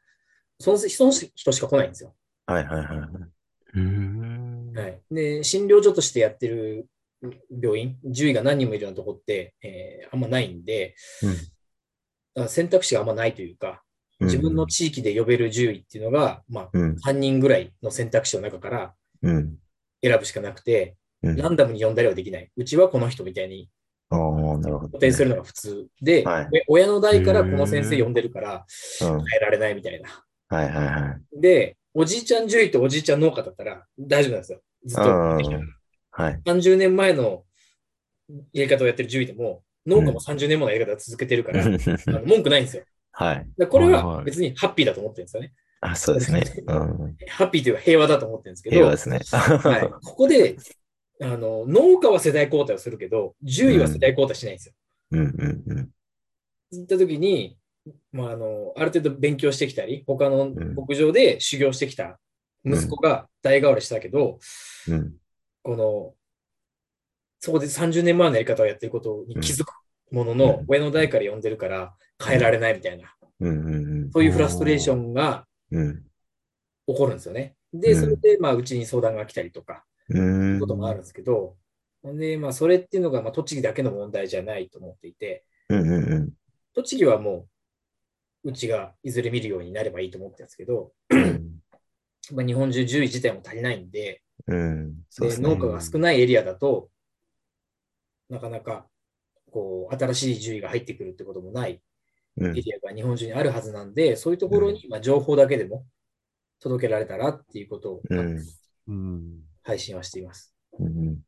[0.58, 2.14] そのその人しか来ないんですよ。
[2.46, 2.98] はいはいはい
[4.78, 5.00] はい。
[5.10, 6.86] で、診療所としてやってる
[7.50, 13.82] 病院、獣医が何人もいるようなとこって、えーあんまないんで、うん選択肢があんまないというか、
[14.20, 16.96] 自分の地域で呼べる獣医っていうのが、まあ、うん。
[17.04, 18.92] 3人ぐらいの選択肢の中からうん。
[19.22, 21.36] 選ぶしかなくて、うん。
[21.36, 22.50] ランダムに呼んだりはできない。
[22.56, 23.68] うちはこの人みたいに
[24.10, 24.18] ああ、
[24.58, 28.66] なるほど、固定するのが普通で、はいで親の代からこの先生呼んでるから
[29.02, 29.08] うん。
[29.08, 30.24] 変えられないみたいな。
[30.48, 31.40] はいはいはい。
[31.40, 34.60] で、おじいちゃん獣医とおじいちゃん農家だったら大丈夫なんですよ。
[34.84, 35.10] ずっと
[36.12, 36.40] はい。
[36.44, 37.44] 30年前の
[38.52, 42.84] やり方をやってる獣医でも、農家も30年ものやり方を続けてるから、 あの文句ないんですよ。
[43.12, 43.46] はい。
[43.68, 45.52] これは別にハッピーだと思ってるんですよね。
[45.80, 46.42] あ、そうですね。
[46.66, 47.16] うん。
[47.28, 49.20] ハッピーというか平和だと思ってるんですけど、は平和ですね。
[49.86, 50.56] い、ここで
[51.22, 54.74] あの農家は世代交代をするけど、獣医は世代交代しないんですよ。
[55.12, 55.74] うんうんう
[56.80, 56.82] ん。
[56.82, 57.58] った時に、
[58.12, 62.18] まあ、あのある程度勉強してきたり、他のん牧場で修行してきた
[62.64, 64.38] 息子が代替わりしたけど、
[64.88, 65.14] うん。
[65.62, 66.14] この、
[67.38, 69.72] そこで30年前のやり方をやってることに気づく
[70.10, 75.82] ものの、うん親の代から呼んでるから変えられないみたいな、うんうんそういうフラストレーションがうん。
[75.82, 76.02] うん。
[76.86, 77.56] 起こるんですよね。
[77.72, 80.20] で、うんそれで、まあ、うちに相談が来たりとか、う
[80.56, 80.60] ん。
[80.60, 81.56] こともあるんですけど、
[82.04, 86.30] で、まあ、それっていうのが、まあ、栃木だけの問題じゃないと思っていて、うんうんうん。
[86.74, 87.46] 栃木はも
[88.44, 91.60] う、うちがいずれ見るようになればいいと思ってるんですけど、うん
[92.32, 94.94] まあ、日本中獣医自体も足りないんで、うん。
[95.18, 95.36] でね。
[95.38, 96.88] 農家が少ないエリアだと、
[98.28, 98.86] なかなか
[99.50, 101.80] こう新しい獣医が入ってくるってこともないうん
[102.40, 105.84] エリアが日本中にあるはずなんで、そういうところにまあ情報だけでも
[106.60, 108.38] 届けられたらっていうことをうん。
[108.88, 109.40] うん。
[109.62, 110.54] 配信はしています。
[110.78, 111.18] うん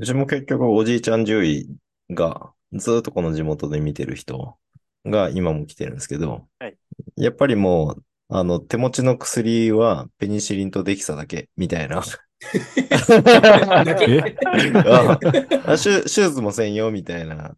[0.00, 1.68] うちも結局おじいちゃん獣医
[2.10, 4.56] がずっとこの地元で見てる人
[5.04, 6.76] が今も来てるんですけど、はい
[7.16, 12.02] やっぱりもう、あの、手持ちの薬はペニシリンとデキサだけみたいな。
[15.76, 17.56] 手術も専用みたいな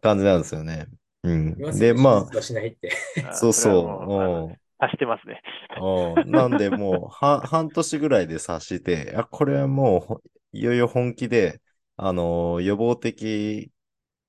[0.00, 0.86] 感じなんですよね。
[1.22, 1.78] うん。
[1.78, 2.90] で、まあ、しないって。
[3.22, 3.82] あ、そうそう。
[3.82, 5.42] もうあのうん足してますね。
[5.76, 11.60] うんなんでもう、 は、半年ぐらいで察して、あ、これはもうほ、いよいよ本気で、
[11.96, 13.72] あのー予防的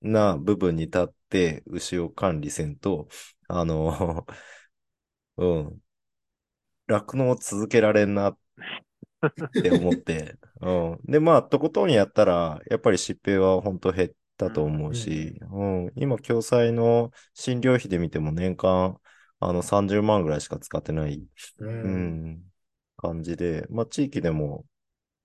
[0.01, 3.09] な部分に立って、牛を管理せんと、
[3.47, 4.35] あのー
[5.37, 5.81] うん、
[6.87, 8.37] 酪農を続けられんなっ
[9.61, 10.99] て思って、うん。
[11.05, 18.99] で、まあ、とことんやったら、やっぱり疾病は本当減ったと思うし、うん、今、共済の診療費で見ても年間、
[19.39, 21.27] あの、30万ぐらいしか使ってない、
[21.59, 21.65] う。
[21.83, 22.51] うんん、
[22.97, 24.65] 感じで、まあ、地域でも、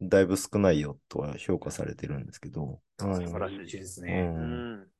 [0.02, 4.06] だいぶ少ないよとは評価されてるんですけど、うん素晴らしいですう。
[4.06, 4.32] ね。
[4.36, 4.90] うんん。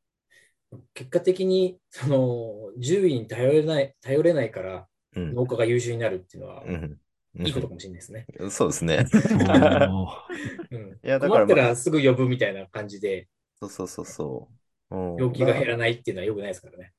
[0.95, 5.35] 結果的に、その、獣医に頼れない、頼れないからうん。
[5.35, 7.01] 農家が優秀になるっていうのは、うん。
[7.43, 8.29] いいことかもしれないですね。
[8.39, 9.05] うんそうですね。
[10.71, 11.01] うん。
[11.03, 13.29] いや、だから、困ったまあらすぐ呼ぶみたいな感じで、
[13.61, 14.49] そうそうそうそ
[14.91, 14.97] う。
[14.97, 16.93] うん病気が減らないっていうのは良くないですからね。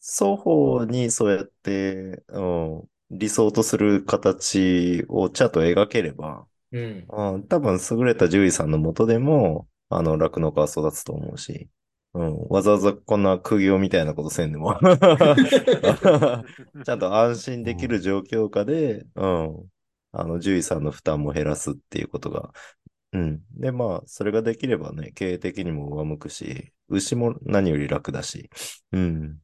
[0.00, 7.06] 双方にそうやって、うん、理想とする形をちゃんと描ければ、うん。
[7.08, 11.70] うん、多分優れた獣医さんのもとでも、あの、酪農家は育つと思うし、
[12.14, 19.70] うん、わざわざこんな苦行みたいなことせんでも、 ちゃんと安心できる状況下で、うん、
[20.12, 22.52] あの、獣医さんの負担も減らすっていうことが、
[23.14, 23.42] うん。
[23.52, 28.50] で、まあ、それができればね、経営的にも上向くし、牛も何より楽だし、
[28.92, 29.38] うん。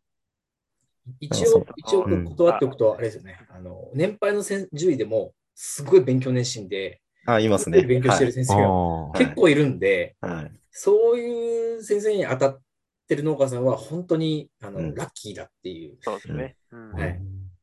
[1.21, 3.39] 一応一応うん断っておくと、あれですよね。
[3.51, 7.83] あの、年配の先獣医でも、すごい勉強熱心で、あ、いますね。
[7.83, 10.35] 勉強してる先生があ結構いるんで、はい。
[10.35, 10.53] はい。
[10.73, 12.61] そういう先生に当たっ
[13.09, 15.99] てる農家さんは本当にあの、うんラッキーだっていう。
[16.01, 16.57] そうですね。
[16.73, 17.21] うんはい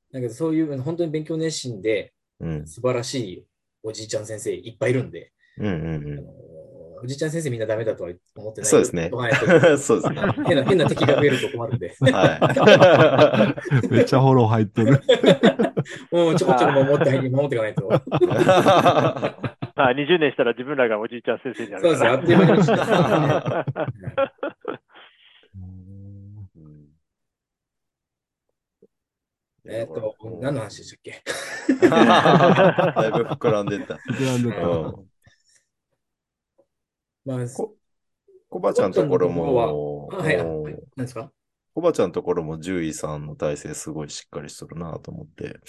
[0.09, 2.65] だけどそういう本当に勉強熱心でうん。
[2.65, 3.45] 素晴らしい
[3.83, 6.37] おじいちゃん先生いっぱいいるんで、うんうんあの
[7.03, 8.69] おじいちゃん先生みんなダメだとは思ってない。
[8.69, 9.09] そうですね。
[9.77, 10.21] そうですね。
[10.45, 13.55] 変な変な敵が増えると困るんで、は
[13.89, 15.01] めっちゃフォロー入っとる。
[16.11, 17.87] もうちょこちょこ守って守っていかないと。
[19.75, 22.63] あ、20年したら自分らがおじいちゃん先生になるそうですよ、あっという間に
[29.69, 31.21] えっと、何の話でしたっけ？
[31.89, 33.95] だいぶ膨らんでた。
[33.95, 34.65] 膨らんでた。
[34.65, 35.16] うん
[37.27, 37.75] まあ、こ
[38.49, 40.37] コバちゃんのところも、はい、
[41.01, 41.29] ですか？
[41.73, 45.59] コバちゃんのところも獣医さんの体制すごいしっかりしとるなと思って。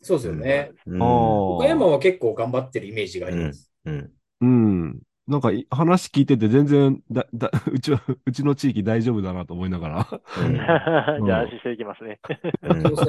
[0.00, 0.72] そうですよね。
[0.86, 3.70] うんあ岡山は結構頑張ってるイメージがあります。
[3.84, 4.10] うん。
[4.40, 5.00] うん。
[5.28, 10.20] なんかい話聞いてて全然だ、だ、 うちは、うちの地域大丈夫だなと思いながら。
[10.44, 12.18] うんじゃあ安心していきますね。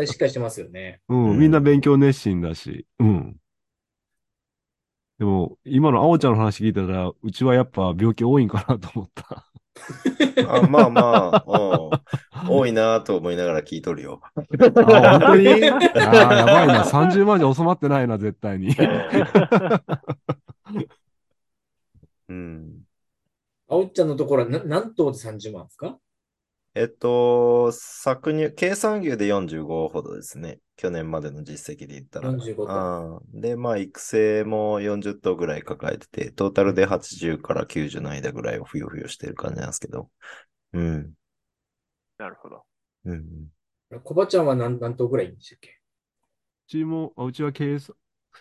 [0.06, 1.02] しっかりしてますよね。
[1.10, 2.86] うん、うんみんな勉強熱心だし。
[3.00, 3.36] うん。
[5.24, 9.46] でも、今のあおちゃんの話聞いたら、うちはやっぱ病気多いんかなと思った。
[10.50, 11.02] あまあま
[11.34, 14.20] あ、うん、多いなと思いながら聞いとるよ。
[14.36, 15.46] あ、本当に？
[15.64, 15.72] や
[16.46, 16.84] ばいな。
[16.84, 18.76] 30万じゃ収まってないな、絶対に。
[22.28, 22.82] うん。
[23.70, 25.98] あおっちゃんのところはな何頭で30万ですか？
[26.76, 30.60] えっと、搾乳、計算牛で45ほどですね。
[30.76, 32.30] 去年までの実績で言ったら。
[32.30, 40.10] 45頭で、まあ、育成も40頭ぐらい抱えてて、トータルで80から90の間ぐらいをふよふよしてる感じなんですけど。
[40.74, 41.14] うん。
[42.18, 42.64] なるほど。
[43.06, 43.50] うん。
[44.04, 45.70] コバちゃんは何何頭ぐらいでしたっけ？
[45.70, 47.78] うちも、あうちは経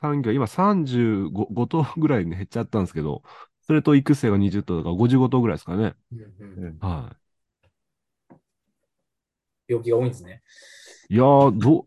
[0.00, 3.22] 産業、今35 5頭ぐらいに減っちゃったんですけど、
[3.66, 5.94] それと育成が20頭だから55頭ぐらいですかね。
[6.12, 6.22] うんう
[6.60, 7.14] んうんは
[9.68, 10.42] 病気が多いんですね。
[11.08, 11.14] い。
[11.14, 11.86] いやー、ど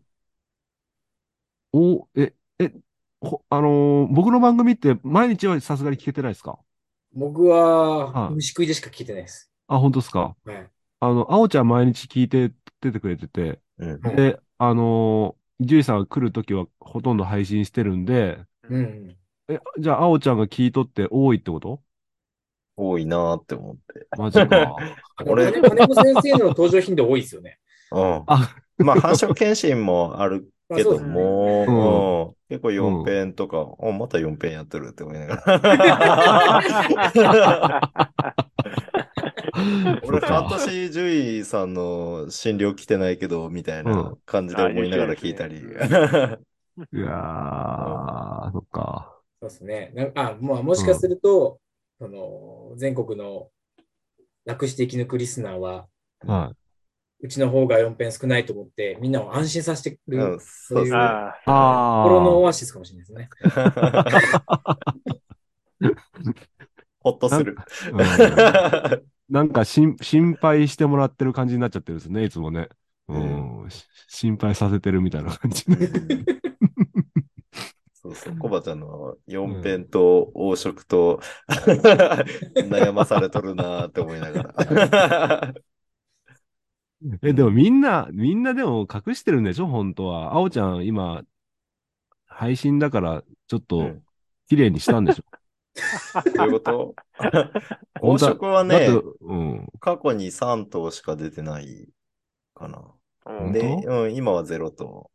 [1.72, 2.72] う、お、え、え、
[3.20, 6.58] ほあのー僕の番組って毎日はさすがに聞けてないですか？
[7.12, 9.50] 僕ははい虫食いでしか聞いてないです。
[9.68, 10.36] あ、本当ですか？
[10.44, 10.70] はい。
[11.00, 14.00] あの、あおちゃん毎日聞いて出てくれてて、うん。
[14.00, 19.16] はいで、あのー、ジュリさんが来るときはほとんど配信してるんで、うんうん。
[19.48, 21.82] え、じゃあ、あおちゃんが聞いとって多いってこと？
[22.76, 24.06] 多いなーって思って。
[24.18, 24.76] マジか。
[25.26, 27.58] 俺金金子先生の登場頻度多いですよね。
[27.92, 28.22] うん。
[28.26, 36.62] あ、 まあ、繁殖検診もあるけども、うん結構4編とか、あ、また4編やってるって思いながら。
[40.04, 45.56] 俺、半年獣医さんの診療来てないけど、みたいな感じで思いながら聞いたり。
[45.56, 45.60] い
[46.98, 49.18] やー、そっか。
[49.40, 49.90] そうですね。
[49.94, 51.58] なあ、まあ、もしかすると、
[51.98, 53.48] その全国の
[54.44, 55.88] 楽して生き抜くリスナーは、
[56.26, 56.52] は
[57.20, 60.92] うちの方が4編少ないと思って、みんなを安心させてくれうんる、そうい。
[60.92, 61.34] あ
[62.04, 62.50] 心のオあ。
[62.50, 63.28] アシスかもしれないですね。
[67.00, 67.56] ほっとする。
[67.92, 69.96] うんなんか 心
[70.40, 72.68] 配してもらってる感じになっちゃってるんですね、いつもね。
[73.08, 73.66] うん。
[73.70, 75.64] し心配させてるみたいな感じ。
[77.92, 81.20] そうそう、コバちゃんの4編と黄色と
[82.54, 85.54] 悩まされとるなーって思いながら。
[87.22, 89.66] え、でもみんな、みんなでも隠してるんでしょ？
[89.66, 90.34] 本当は。
[90.34, 91.22] あおちゃん今、
[92.26, 94.02] 配信だから、ちょっうとん、
[94.48, 95.24] 綺麗にしたんでしょ？
[96.34, 96.94] どういうこと？
[98.00, 99.68] 本色はだってね、、うん。
[99.80, 101.88] 過去に3頭しか出てない
[102.54, 102.94] かな。
[103.26, 103.52] うん。
[103.52, 105.10] で、本うん、今は0頭。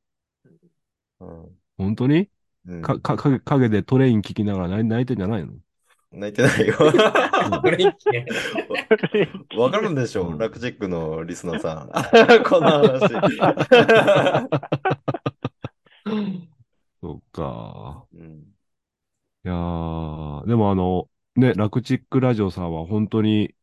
[1.20, 1.62] うん。
[1.78, 2.30] 本当に？
[2.66, 5.54] うん、か、か、影影でトレイン聞きながら泣い泣いてんじゃないの？
[6.12, 6.76] 泣いてないよ。
[9.58, 11.90] わかるんでしょうんラクチックのリスナーさん。
[12.44, 13.00] この話。
[17.02, 18.08] そっか。
[18.14, 18.52] うん
[19.44, 23.56] いやー、でもあの、ね、ラクチックラジオさんは本当に、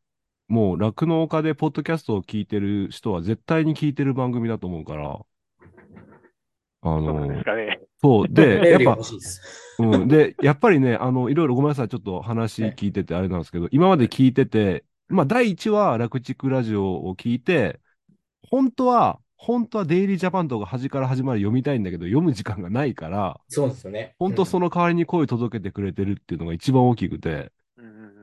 [0.48, 5.24] もう酪農家でポッドキャストを聞いてる人は絶対に聞いてる番組だと思うから、
[6.82, 7.80] あのです、かね。
[8.00, 8.98] そう、で、 やっぱ。
[9.80, 10.08] うん。
[10.08, 17.80] で、やっぱりね、あの、いろいろごめんなさい、ちょっと話聞いててあれなんですけど、今まで聞いてて、まあ、第1話、楽畜ラジオを聞いて、
[18.42, 24.14] 本当は、本当はデイリージャパンとか端から端まで読みたいんだけど、読む時間がないから、そうですよね。
[24.18, 28.18] 本当その、の代わりに声届けてくれてるっていうのが一番大きくて、うんうんうん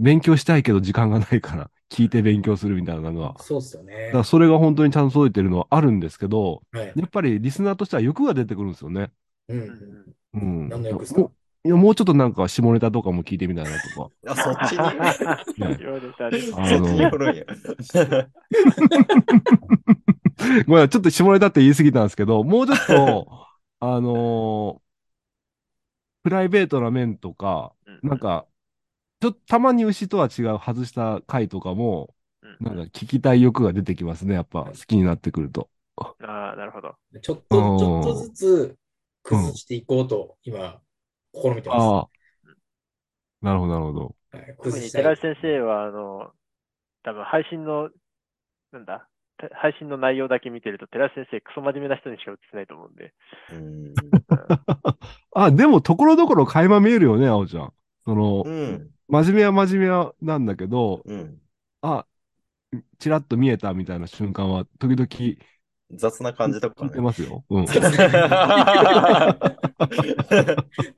[0.00, 3.36] 勉強したいけど時間がないから、聞いて勉強するみたいなのは。
[3.38, 4.18] そうですよねだか。
[4.18, 6.92] らそれが本当にちゃんと届いてるのはあるんですけど、はい。
[6.96, 9.10] やっぱりリスナーとしては欲が出てくるんですよね。
[9.48, 9.66] うんうう
[10.38, 10.68] んんうん。
[10.68, 11.20] 何の欲ですか？
[11.20, 11.32] もう
[11.62, 14.10] いやもうちょっとなんか下ネタとかも聞いてみたいなとか。
[14.26, 14.78] あ、そっちに？
[15.66, 16.38] ね言われたね。
[16.56, 17.44] あのそっちに振るんや。
[20.66, 23.46] ごめん、ちょっと下ネタって言い過ぎたんですけど、もうちょっと、
[23.80, 24.80] あのー
[26.22, 28.46] プライベートな面とか、うんなんか、
[29.20, 35.70] ちょっとたまに牛とは違う外した回とかも、うんなんか聞きたい欲が出てきますね、やっぱ好きになってくると。
[35.96, 36.94] ああ、なるほど。
[37.22, 38.76] ちょっと、うんちょっとずつ
[39.22, 40.80] 崩していこうと、今、
[41.34, 41.82] 試みてます。
[41.82, 42.08] ああ。
[43.40, 44.16] なるほど、なるほど。
[44.32, 44.78] はい特。
[44.78, 46.32] に寺井先生は、あの、
[47.02, 47.90] 多分配信の、
[48.72, 49.08] なんだ、
[49.38, 53.14] て配信の内容だけ見てると、寺井先生、クソ真面目な人にしか映ってないと思うんで。
[53.52, 53.94] うん
[55.32, 57.72] あ、でも、ところどころ垣間見えるよね、あおちゃん。
[58.04, 58.90] その、うん。
[59.10, 61.38] 真面目は真面目なんだけど、うん。
[61.82, 62.06] あ、
[62.98, 65.38] ちらっと見えたみたいな瞬間は、時々聞
[65.92, 67.00] 雑な感じとかね。
[67.00, 67.44] ますよ。
[67.50, 67.66] うん。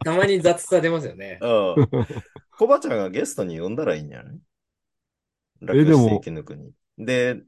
[0.05, 1.39] たまに雑さ出ますよね。
[1.41, 1.47] う
[1.81, 1.89] ん。
[2.59, 4.35] コバちゃんがゲストに呼んだらいいんじゃない？
[5.63, 6.73] 楽えでもして生き抜くに。
[6.99, 7.41] で、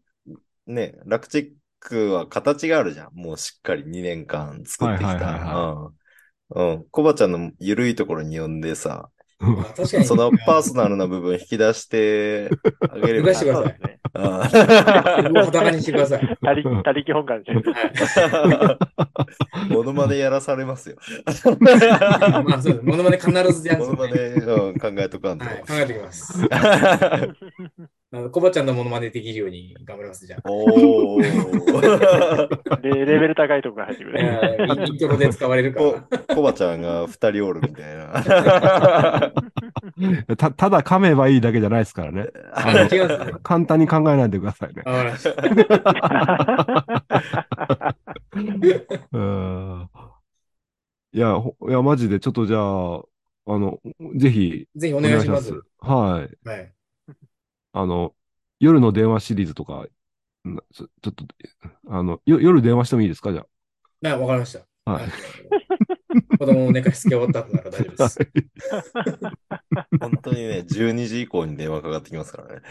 [0.67, 3.15] ね、楽チックは形があるじゃん。
[3.15, 5.73] もうしっかり2年間作ってきた。
[5.75, 5.99] うん
[6.51, 6.85] うん。
[6.91, 10.05] コバちゃんの緩いところに呼んでさ、まあ確かに。
[10.05, 12.51] そのパーソナルな部分引き出して
[12.91, 13.76] あげれば出してください。
[14.16, 14.49] あ
[15.32, 16.39] もう裸にしてください。
[16.41, 17.53] 他力、他力本願で。
[19.74, 20.97] モノマネやらされますよ。
[21.26, 21.32] ま
[22.57, 22.85] あ、そうです。
[22.85, 24.09] モノマネ必ずやるんモですよね。
[24.09, 24.14] ノマネ、
[24.68, 25.45] うん、考えとかんと。
[25.45, 26.39] はい、考えておきます。
[28.15, 30.41] あのコバちゃんのモノマネできるように頑張ります、じゃあ。
[30.49, 31.23] おー。
[32.81, 34.21] で、レベル高いとこが入ってくる。
[34.21, 36.19] えーイントロで使われるかこら。
[36.37, 38.05] コバちゃんが二人おるみたいな。
[40.37, 42.23] たただ噛めばいいだけじゃないですからね。
[42.23, 42.29] ね。
[43.43, 44.85] 簡単に考えないでくださいね。
[49.12, 49.89] うん
[51.12, 53.03] いや、ほいや、マジで、ちょっとじゃあ、
[53.47, 53.79] あの、
[54.17, 55.53] ぜひ、ぜひおお願いします。
[55.79, 56.49] はい。
[56.49, 56.75] はい。
[57.75, 58.14] あの、
[58.61, 59.85] 夜の電話シリーズとか、
[60.45, 61.27] なちょちょっと、
[61.89, 63.33] あの、よ夜電話してもいいですか？
[63.33, 63.47] じゃ
[64.03, 64.61] はい、わかりました。
[64.85, 64.93] あ。
[64.93, 65.05] はい。
[66.39, 68.18] 子供を寝かしつけ終わった後なら大丈夫です。
[70.01, 72.62] 本当にね、12時以降に電話かかってきますからね。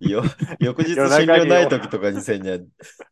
[0.00, 0.22] よ
[0.58, 2.58] 翌日診療ない時とかにせんには、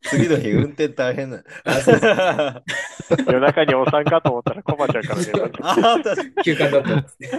[0.03, 1.43] 次の日運転大変な。
[1.65, 2.63] あ
[3.27, 7.31] 夜中にお産かと思ったらコバちゃんから電話があ、確か休館だったんですね。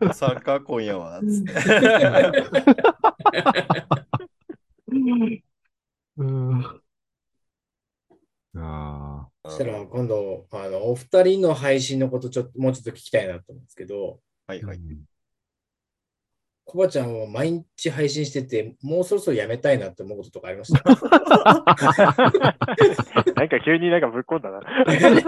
[0.00, 0.14] に。
[0.14, 1.52] 参加今夜は、つって。
[6.18, 6.82] うん。
[8.54, 14.52] あそしたら今度、あの、お二人の配信のことちょっと、もうちょっと聞きたいなと思うんですけど、あ。
[14.52, 14.80] はいはい。
[16.64, 20.82] コバちゃんは毎日配信してて、もうそろそろやめたいなって思うこととかありました？
[23.34, 24.60] なんか急になんかぶっこんだな。
[24.86, 25.26] 雑さ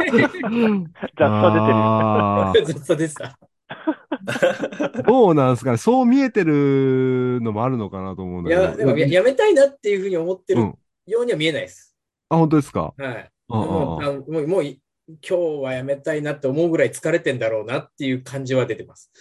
[1.18, 3.36] あ 雑さでした。
[4.24, 5.76] ー どうなんですかね。
[5.76, 8.62] そう見えてるのもあるのかなと思うんだけど。
[8.62, 10.78] いや、でもややめたいなっていうふうに思ってるうん。
[11.06, 11.94] ようには見えないです。
[12.28, 12.94] あ、本当ですか？
[12.96, 13.30] はい。
[13.48, 19.10] あもうもうもうい今日はやめたいなって思うぐらい疲れてんだろうなっていう感じは出てます。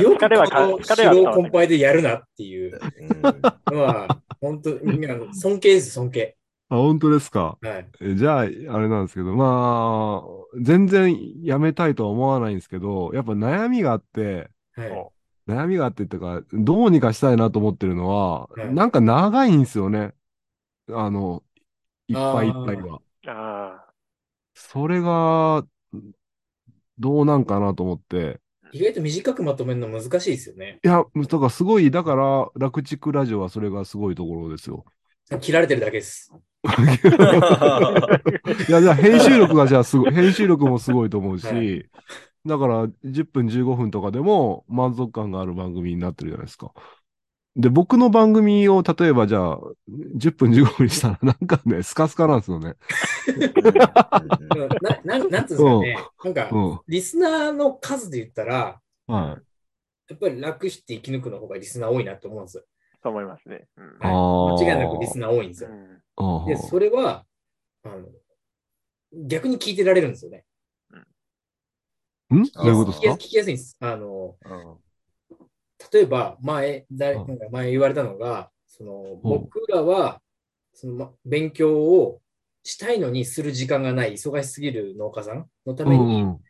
[0.00, 2.78] よくこの疲労困憊でやるなっていう
[3.70, 4.08] うんのは、
[4.40, 6.36] 本当にあの尊敬です、尊敬。
[6.68, 7.58] あ、本当ですか？
[7.60, 7.86] はい。
[8.00, 10.30] えじゃあ、あれなんですけど、まあ、
[10.60, 15.08] 全然やめたいとは思わないんですけど、やっぱ悩みがあって、はい。
[15.48, 20.12] 悩みがあってっていうか、どうにかしたいなと思ってるのは、はいなんか長いんですよね。
[20.90, 21.44] あの、
[22.08, 22.98] いっぱいいっぱいが。
[23.28, 23.86] あ
[24.54, 25.64] それが、
[26.98, 28.40] どうなんかなと思って。
[28.72, 30.80] 意外と短くまとめるの難しいですよね。
[30.82, 34.84] いや、だからすごい、だから、楽畜ラジオはそれがすごいところですよ。
[35.40, 36.32] 切られてるだけです。
[38.68, 41.86] いや、じゃあ編集力がじゃあすごい、編集力もすごいと思うし、はい
[42.46, 46.72] だから10分15分とかでも満足感がある番組になってるじゃないですか。
[47.56, 52.74] で、僕の番組を例えばじゃあ10分15分にしたら なんかね、スカスカなんですよね。
[53.28, 55.96] うんな なんなんていうんですかね。
[56.24, 56.80] なんか、うん。
[56.86, 59.38] リスナーの数で言ったら、は
[60.08, 60.12] い。
[60.12, 62.64] やっぱり楽して生き抜くの方がリスナー多いなと思うんですよ。
[62.92, 63.66] あ、と思いますね。
[63.78, 65.70] うんはい、間違いなくリスナー多いんですよ。
[65.70, 65.72] う
[66.44, 67.24] んで、それは、
[67.84, 68.06] あの、
[69.12, 70.44] 逆に聞いてられるんですよね。
[72.34, 72.44] ん？
[72.44, 73.00] どういうことですか？
[73.00, 73.76] 聞きや聞きやすいんです。
[73.80, 74.85] あの、うん
[75.92, 80.22] 例えば、前、だうんなんか前言われたのが、その、僕らは、
[80.74, 82.20] その、ま勉強を
[82.62, 86.40] したいのにする時間がない、忙しすぎる農家さんのために、うん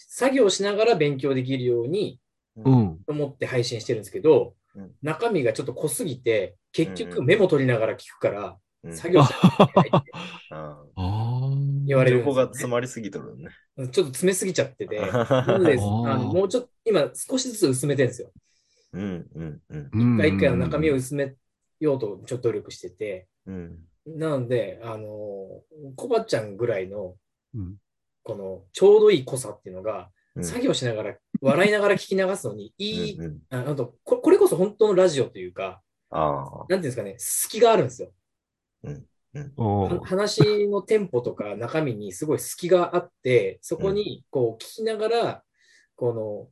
[0.00, 2.20] 作業しながら勉強できるように、
[2.56, 3.02] うん。
[3.04, 10.12] と思って配信してるんですけど、うん中身がちょっと濃すぎて、結うん局メモ取りながら聞くから、うん作業しなきゃいけないって。
[11.86, 12.34] 言われるん情報。
[12.34, 13.48] が詰まりすぎとるね。
[13.76, 14.98] ちょっと詰めすぎちゃってて、
[15.46, 18.32] なので、あのもうちょっと、今少しずつ薄めてるんですよ。
[18.92, 19.90] うんうんうん。
[19.92, 20.16] うん。
[20.16, 21.34] 一回一回の中身を薄め
[21.80, 23.78] ようとちょっと努力してて、うん。
[24.06, 25.62] なので、あの、
[25.96, 27.14] コバちゃんぐらいの、
[27.54, 27.76] うん。
[28.22, 30.44] この、ちょうどいい濃さっていうのが、うん。
[30.44, 33.42] 作業しながら、笑いながら聞き流すのに、 いい、うんうん。
[33.50, 36.58] ああとこ、これこそ本当のラジオというか、ああ。
[36.60, 38.12] なんていうんですかね、隙があるんですよ。
[39.56, 45.44] おは話のテンポとか中身にすごい隙があって、そこにこう聞きながら、
[45.96, 46.50] この、こ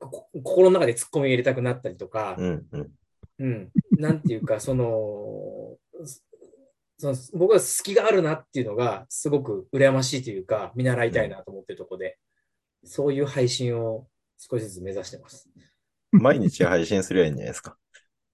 [0.00, 2.90] 心の中で突っ込みを入れたくなったりとか、うんうん
[3.38, 5.76] うん、なんていうか、その、
[6.98, 12.18] その僕は隙があるなっていうのがすごく羨ましいというか、見習いたいなと思ってるところで、
[12.84, 14.06] そういう配信を
[14.38, 15.48] 少しずつ目指してます。
[16.12, 17.76] 毎日配信すりゃいいんじゃないですか。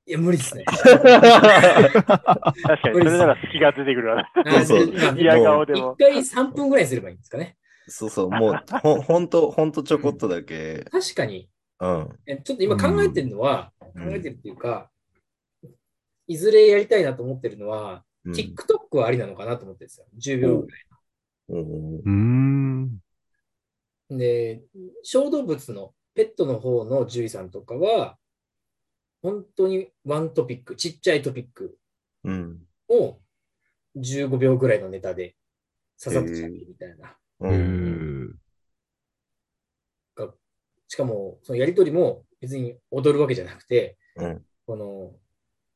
[0.09, 0.65] いや、無理ですね。
[0.65, 4.31] 確かに、それなら隙が出てくるわな。
[4.37, 6.05] あそうそうまあ 嫌顔でも一。
[6.05, 7.57] 回3分ぐらいにすればいいんですかね。
[7.89, 10.85] そうそう、もう、ほほんと、ほんとちょこっとだけ。
[10.91, 11.49] 確かに、
[11.81, 12.19] うん。
[12.27, 14.91] えちょっと今考えてるのは、うん考えてるっていうか、
[16.27, 20.07] いずれやりたいなと思ってるのは、うん TikTok はありなのかなと思ってるんですよ。
[20.19, 20.87] 10秒ぐらい。
[24.11, 24.63] で、
[25.03, 28.19] 小動物のペットの方の獣医さんとかは、
[29.23, 31.79] 本当にワントピック、ちっちゃいトピック
[32.25, 32.59] うん。
[32.89, 33.19] を
[33.97, 35.37] 15秒ぐらいのネタで
[35.97, 37.17] ささっとしゃべるみたいな。
[37.51, 38.39] へうん。
[40.89, 44.43] ーしかも、そのやりとりも別に踊るわけじゃなくて、うん。
[44.67, 45.13] この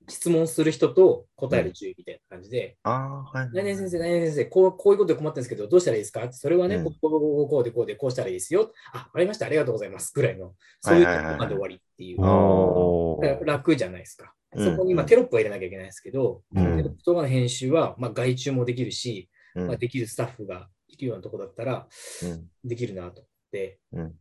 [0.09, 3.51] 質問する人と答える獣医みたいな感じで、ああ、はい。
[3.53, 6.25] 何々先生、何々先生、こうこういうことで困ってるんですけど、どうしたらいいですか？
[6.25, 8.73] ってそれはね、うんこうこうこうでこうでこうしたらいいですよ。
[8.93, 10.13] あ、わかりました、ありがとうございます。
[10.13, 12.21] ぐらいの、そういうところまで終わりっていう。
[12.23, 14.35] おーだから楽じゃないですか。
[14.57, 21.87] うんそこにまあテロップは入れなきゃいけないですけど、うんテロップとかの編集はまあ外注もできるし、うんまあ、できるスタッフがいるようなとこだったら
[22.25, 24.15] うんできるなと思って、うん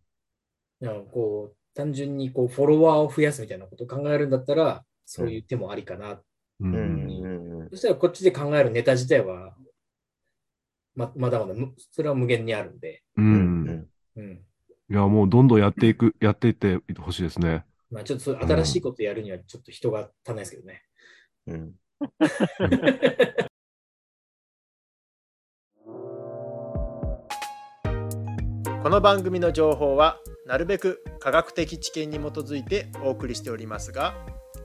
[0.80, 6.12] なんかこう単純にこうフォロワーを増やすみたいなことを考えるんだったら、そういう手もありかな。
[6.12, 6.22] う
[6.62, 6.76] うんん。
[6.76, 9.54] うんうんそしたらこっちで考えるネタ自体は
[10.96, 13.22] ままだまだむそれは無限にあるんで、う。
[13.22, 14.46] うんんうん
[14.92, 17.64] いや、もうどんどんやっていく、やっていってほしいですね。
[17.92, 20.84] まあ、ちょっと新しいことやるにはちょっと人が足んないですけどね。
[21.46, 21.74] うん
[28.82, 34.16] この番組の情報はなるべく科学的知見に基づいてお送りしておりますが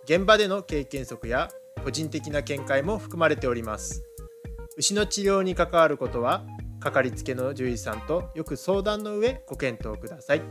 [0.05, 1.51] 現場での経験則や
[1.83, 4.05] 個人的な見解も含まれております。
[4.77, 6.45] 牛の治療に関わることは
[6.79, 10.43] かかりつけの獣医さんとよく相談の上ご検討ください。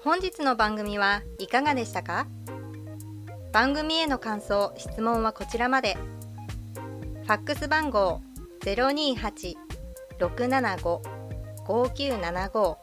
[0.00, 2.28] 本日の番組はいかがでしたか？
[3.52, 5.96] 番組への感想・質問はこちらまで。
[7.24, 8.20] ファックス番号
[10.18, 12.76] 675-5975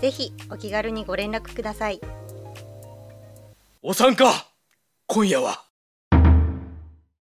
[0.00, 2.00] ぜひお気軽にご連絡ください。
[3.82, 4.46] お参加
[5.06, 5.63] 今夜は。